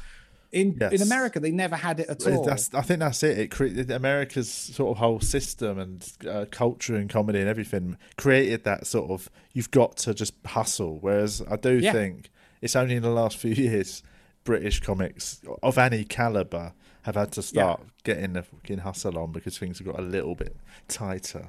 [0.53, 3.39] in in america they never had it at all That's, I think that's it.
[3.39, 8.65] It created America's sort of whole system and uh, culture and comedy and everything created
[8.65, 10.99] that sort of you've got to just hustle.
[11.01, 11.93] Whereas I do Yeah.
[11.93, 12.31] think
[12.61, 14.03] it's only in the last few years
[14.45, 19.57] British comics of any caliber have had to start getting the fucking hustle on because
[19.59, 20.55] things have got a little bit
[20.89, 21.49] tighter.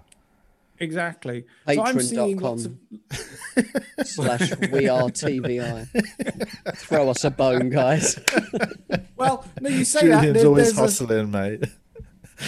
[0.84, 2.72] Exactly so i'm seeing lots of
[3.54, 5.88] Patreon.com slash we are TVI.
[6.76, 8.20] Throw us a bone, guys.
[9.16, 11.64] well no you say that Julian's there- always there's a- hustling, mate.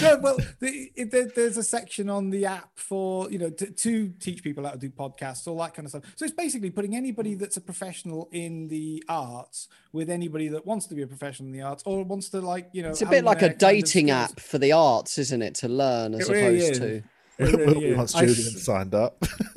[0.01, 3.69] no, well, the, it, there, there's a section on the app for you know to,
[3.69, 6.03] to teach people how to do podcasts, all that kind of stuff.
[6.15, 10.87] So it's basically putting anybody that's a professional in the arts with anybody that wants
[10.87, 12.89] to be a professional in the arts or wants to like you know.
[12.89, 15.55] It's a bit like a their kind of dating app for the arts, isn't it?
[15.55, 16.79] To learn as It really opposed is.
[16.79, 17.03] to.
[17.37, 17.97] It really is.
[17.97, 19.17] Once I- Julian signed up.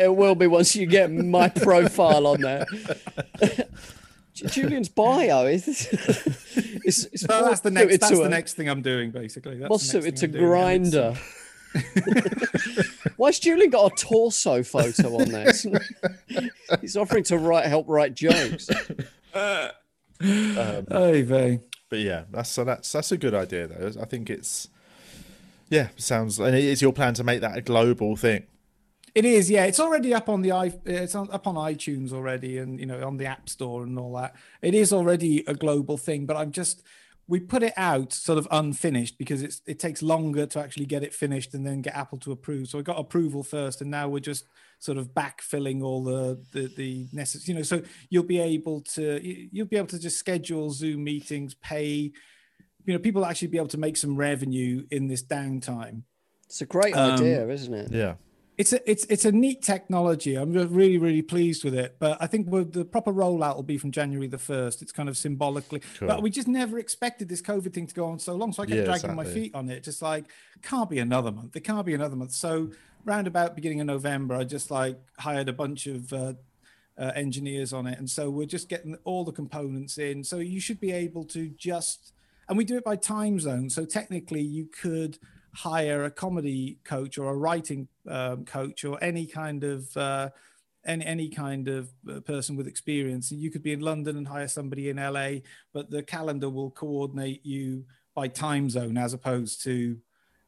[0.00, 2.66] it will be once you get my profile on there.
[4.34, 5.68] Julian's bio is
[6.84, 7.98] it's, it's Well, that's the next.
[8.00, 9.58] That's the a- next thing I'm doing, basically.
[9.58, 11.16] That's more the next suited to thing I'm doing, and it's- Grindr.
[11.16, 15.52] Um, Why's Julian got a torso photo on there?
[16.80, 18.68] He's offering to write help write jokes.
[19.32, 19.70] Uh,
[20.20, 21.60] um, Oy vey.
[21.88, 24.00] But yeah, that's so that's that's a good idea though.
[24.00, 24.68] I think it's
[25.74, 28.46] yeah, sounds and it is your plan to make that a global thing.
[29.14, 29.64] It is, yeah.
[29.64, 30.50] It's already up on the.
[30.84, 34.34] It's up on iTunes already, and you know on the App Store and all that.
[34.62, 36.82] It is already a global thing, but I'm just
[37.26, 41.02] we put it out sort of unfinished because it's it takes longer to actually get
[41.02, 42.68] it finished and then get Apple to approve.
[42.68, 44.46] So we got approval first, and now we're just
[44.78, 47.52] sort of backfilling all the the, the necessary.
[47.52, 51.54] You know, so you'll be able to you'll be able to just schedule Zoom meetings,
[51.54, 52.12] pay
[52.84, 56.02] you know people actually be able to make some revenue in this downtime.
[56.46, 57.92] It's a great Um, idea, isn't it?
[57.92, 58.14] Yeah.
[58.56, 60.36] It's a it's it's a neat technology.
[60.36, 61.96] I'm really really pleased with it.
[61.98, 64.80] But I think the proper rollout will be from January the first.
[64.80, 66.06] It's kind of symbolically, Cool.
[66.06, 68.52] but we just never expected this COVID thing to go on so long.
[68.52, 69.82] So I kept Yeah, dragging my feet on it.
[69.82, 70.26] Just like
[70.62, 71.56] can't be another month.
[71.56, 72.30] It can't be another month.
[72.32, 72.70] So
[73.04, 76.34] round about beginning of November, I just like hired a bunch of uh,
[76.96, 80.22] uh, engineers on it, and so we're just getting all the components in.
[80.22, 82.12] So you should be able to just,
[82.48, 83.70] and we do it by time zone.
[83.70, 85.18] So technically, you could
[85.54, 90.30] hire a comedy coach or a writing um, coach or any kind of uh,
[90.84, 93.30] any any kind of uh, person with experience.
[93.30, 95.40] You could be in London and hire somebody in LA,
[95.72, 97.84] but the calendar will coordinate you
[98.14, 99.98] by time zone as opposed to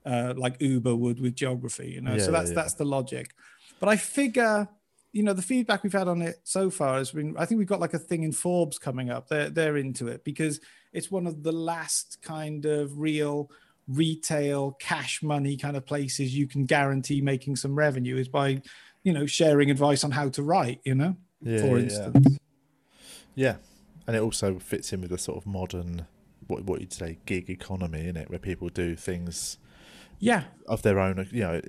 [0.05, 1.91] uh, like Uber would with geography.
[1.91, 2.57] You know, Yeah, so that's yeah.
[2.57, 3.35] that's the logic.
[3.81, 4.69] But I figure.
[5.13, 7.35] You know the feedback we've had on it so far has been.
[7.39, 9.29] I think we've got like a thing in Forbes coming up.
[9.29, 10.61] They're they're into it because
[10.97, 13.51] it's one of the last kind of real
[13.89, 18.61] retail cash money kind of places you can guarantee making some revenue is by
[19.05, 21.83] you know sharing advice on how to write you know Yeah, for yeah, yeah.
[21.83, 22.39] instance
[23.35, 23.57] Yeah,
[24.07, 26.07] and it also fits in with the sort of modern,
[26.47, 29.59] what what you'd say, gig economy, in it, where people do things
[30.19, 31.29] yeah of their own.
[31.31, 31.61] You know,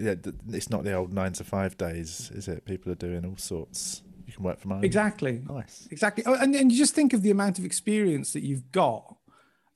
[0.50, 2.64] it's not the old nine to five days, is it?
[2.66, 4.02] People are doing all sorts.
[4.26, 4.84] You can work from home.
[4.84, 5.88] exactly Nice.
[5.92, 9.17] exactly oh, and, and you just think of the amount of experience that you've got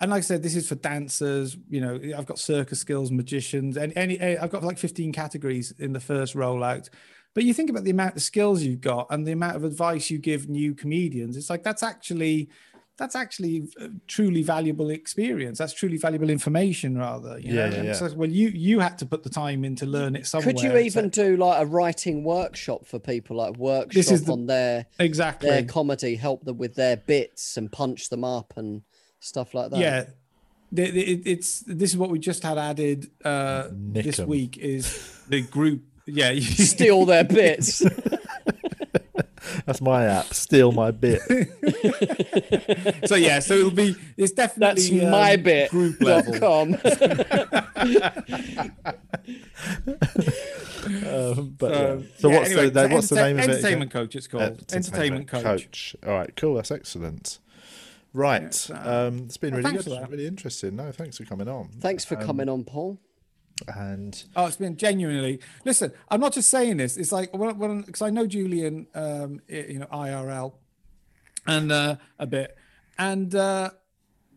[0.02, 3.78] and like i said this is for dancers you know i've got circus skills magicians
[3.78, 6.90] and any eh, i've got like 15 categories in the first rollout.
[7.34, 10.10] But you think about the amount of skills you've got and the amount of advice
[10.10, 12.50] you give new comedians it's like that's actually
[12.98, 13.68] that's actually
[14.06, 15.58] truly valuable experience.
[15.58, 17.76] That's truly valuable information rather you Yeah, know?
[17.78, 17.94] yeah, yeah.
[17.94, 20.54] so, well you you had to put the time in to learn it somewhere.
[20.54, 24.34] Could you so- even do like a writing workshop for people, like workshop is the-
[24.34, 25.50] on their exactly.
[25.50, 28.84] their comedy, help them with their bits and punch them up and
[29.22, 29.80] stuff like that?
[29.80, 30.06] yeah
[30.74, 34.28] the, the, it, it's this is what we just had added uh Nick this 'em.
[34.28, 37.82] week is the group yeah you steal their bits.
[39.66, 40.34] That's my app.
[40.34, 41.22] Steal my bit.
[43.06, 45.70] so yeah so it'll be it's definitely That's um, my bit.
[45.72, 46.76] group level com.
[50.84, 52.02] Um, but so, yeah.
[52.18, 53.44] so yeah, what's anyway, the so what's the name of it?
[53.44, 53.50] again?
[53.56, 55.96] entertainment coach it's called entertainment, coach.
[56.06, 56.56] All right, cool.
[56.56, 57.40] That's excellent.
[58.14, 58.42] Right.
[58.42, 60.10] Yes, uh, um, it's been well, really good.
[60.10, 60.76] Really interesting.
[60.76, 61.70] No, thanks for coming on.
[61.80, 63.00] Thanks for Um, coming on, Paul.
[63.74, 65.40] And Oh, it's been genuinely.
[65.66, 66.98] Listen, I'm not just saying this.
[66.98, 70.54] It's like when, when because I know Julian, um, you know, IRL,
[71.48, 72.58] and uh, a bit,
[72.98, 73.70] and uh,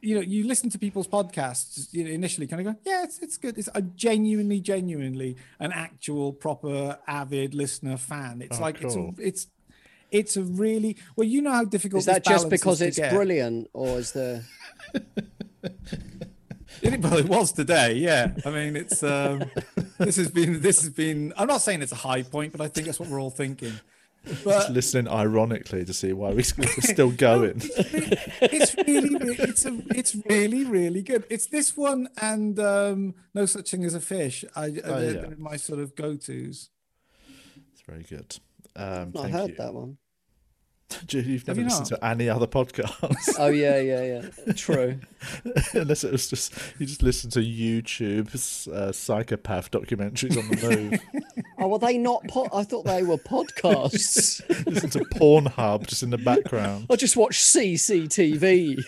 [0.02, 1.88] you know, you listen to people's podcasts.
[1.92, 3.56] You know, initially, kind of go, yeah, it's it's good.
[3.56, 8.42] It's a genuinely, genuinely an actual, proper, avid listener fan.
[8.42, 9.14] It's Oh, like cool.
[9.18, 9.46] it's it's
[10.14, 11.26] it's a really well.
[11.26, 13.12] You know how difficult Is that this just because to it's get.
[13.12, 14.42] brilliant, or is there?
[16.82, 17.94] It, well, it was today.
[17.94, 19.44] Yeah, I mean, it's um,
[19.98, 21.32] this has been this has been.
[21.36, 23.72] I'm not saying it's a high point, but I think that's what we're all thinking.
[24.42, 27.60] just listening ironically to see why we- we're still going.
[27.62, 31.24] it's really, really it's a, it's really, really good.
[31.30, 34.44] It's this one and um, no such thing as a fish.
[34.56, 35.20] I, Oh, they're, yeah.
[35.22, 36.68] they're my sort of go tos.
[37.72, 38.36] It's very good.
[38.76, 39.56] Um, I thank heard you.
[39.56, 39.96] that one.
[41.08, 41.98] You've never you listened not?
[42.00, 44.52] to any other podcasts Oh yeah, yeah, yeah.
[44.56, 45.00] True.
[45.72, 51.00] unless it was just you just listen to YouTube's uh, psychopath documentaries on the move.
[51.56, 52.26] Oh, were they not?
[52.26, 54.42] Po- I thought they were podcasts.
[54.66, 56.86] listen to Pornhub just in the background.
[56.90, 58.82] I just watch CCTV.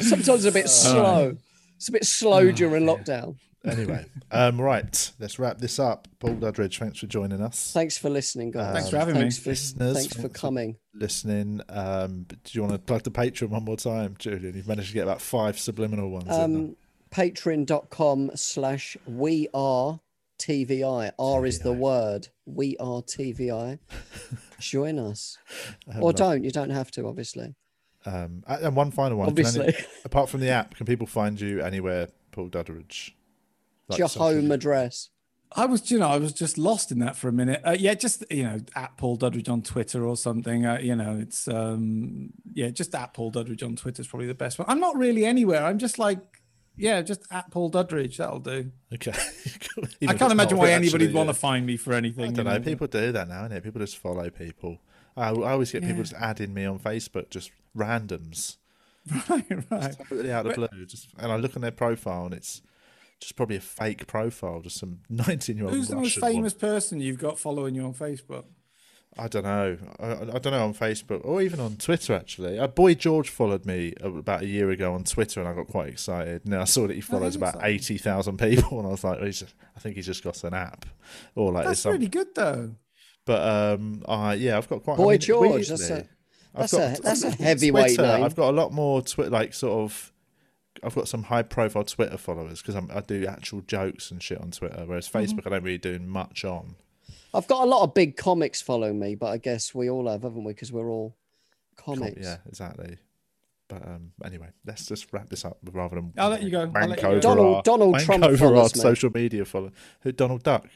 [0.00, 1.36] Sometimes a bit slow.
[1.76, 3.36] It's a bit slow during lockdown.
[3.64, 6.08] Anyway, um, right, let's wrap this up.
[6.18, 7.72] Paul Duddridge, thanks for joining us.
[7.72, 8.72] Thanks for listening, guys.
[8.74, 9.42] Thanks for having thanks me.
[9.44, 10.76] For, Listeners, thanks for thanks for- coming.
[10.94, 11.60] Listening.
[11.68, 14.54] Um, do you want to plug the Patreon one more time, Julian?
[14.56, 16.24] You've managed to get about five subliminal ones.
[16.24, 16.42] in there.
[16.44, 16.76] Um,
[17.10, 20.00] Patreon.com slash we are
[20.38, 21.12] TVI.
[21.18, 22.28] R is the word.
[22.46, 23.78] We are TVI.
[24.60, 25.36] Join us.
[26.00, 26.44] Or don't.
[26.44, 27.54] You don't have to, obviously.
[28.06, 29.34] Um, and and one final one.
[29.34, 29.86] Can any- Obviously.
[30.04, 33.10] apart from the app, can people find you anywhere, Paul Duddridge?
[33.90, 35.10] Like Your social- home address.
[35.52, 37.60] I was, you know, I was just lost in that for a minute.
[37.66, 40.64] Uh, yeah, just you know, at Paul Duddridge on Twitter or something.
[40.64, 44.34] Uh, you know, it's um, yeah, just at Paul Duddridge on Twitter is probably the
[44.34, 44.66] best one.
[44.68, 45.64] I'm not really anywhere.
[45.64, 46.20] I'm just like,
[46.76, 48.18] yeah, just at Paul Duddridge.
[48.18, 48.70] That'll do.
[48.94, 49.12] Okay.
[50.06, 52.28] I can't imagine why anybody would want to find me for anything.
[52.28, 52.60] I don't know.
[52.60, 53.64] People do that now, innit?
[53.64, 54.78] People just follow people.
[55.16, 58.56] I, I always get people just adding me on Facebook, just randoms,
[59.28, 59.96] right, right.
[60.08, 60.86] totally out of the blue.
[60.86, 62.62] Just and I look on their profile, and it's
[63.20, 65.74] just probably a fake profile, just some nineteen-year-old.
[65.74, 68.44] Who's the most famous person you've got following you on Facebook?
[69.18, 69.76] I don't know.
[69.98, 72.14] I, I don't know on Facebook or even on Twitter.
[72.14, 75.66] Actually, a boy George followed me about a year ago on Twitter, and I got
[75.66, 76.44] quite excited.
[76.44, 77.74] And I saw that he follows about exciting.
[77.74, 80.42] eighty thousand people, and I was like, well, he's just, I think he's just got
[80.44, 80.86] an app,
[81.34, 82.74] or like That's some- really good though.
[83.26, 83.42] But
[83.78, 84.96] um, I yeah, I've got quite.
[84.96, 85.96] Boy I mean, George, that's weirdly,
[86.54, 88.24] a- I've that's a- that's a heavyweight Twitter, name.
[88.24, 90.12] I've got a lot more Twitter, like sort of.
[90.82, 94.50] I've got some high profile Twitter followers because I do actual jokes and shit on
[94.50, 95.18] Twitter, whereas Mm-hmm.
[95.38, 96.76] Facebook I don't really do much on.
[97.34, 100.22] I've got a lot of big comics following me, but I guess we all have,
[100.22, 100.52] haven't we?
[100.52, 101.14] Because we're all
[101.76, 102.22] Com- comics.
[102.22, 102.98] Yeah, exactly.
[103.68, 106.72] But um, anyway, let's just wrap this up rather than I'll let you go.
[106.74, 107.20] I'll let you go.
[107.20, 108.80] Donald- our, Donald wank Trump over our follows me.
[108.80, 109.70] social media follow.
[110.00, 110.66] Who Donald Duck?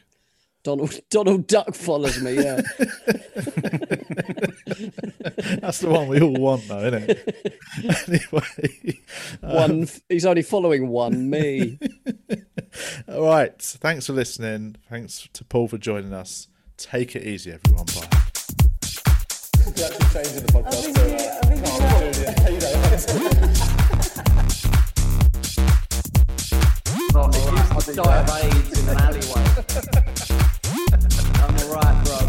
[0.63, 2.35] Donald Donald Duck follows me.
[2.35, 2.61] Yeah.
[5.61, 7.61] That's the one we all want, though, isn't it?
[8.09, 8.99] anyway,
[9.43, 9.83] um, one.
[9.83, 11.79] Um, he's only following one me.
[13.09, 13.61] all right.
[13.61, 14.77] Thanks for listening.
[14.89, 16.49] Thanks to Paul for joining us.
[16.77, 17.87] Take it easy, everyone.
[17.87, 18.09] Bye.
[19.65, 21.45] We're actually changing the podcast.
[31.45, 32.24] I'm alright, bro.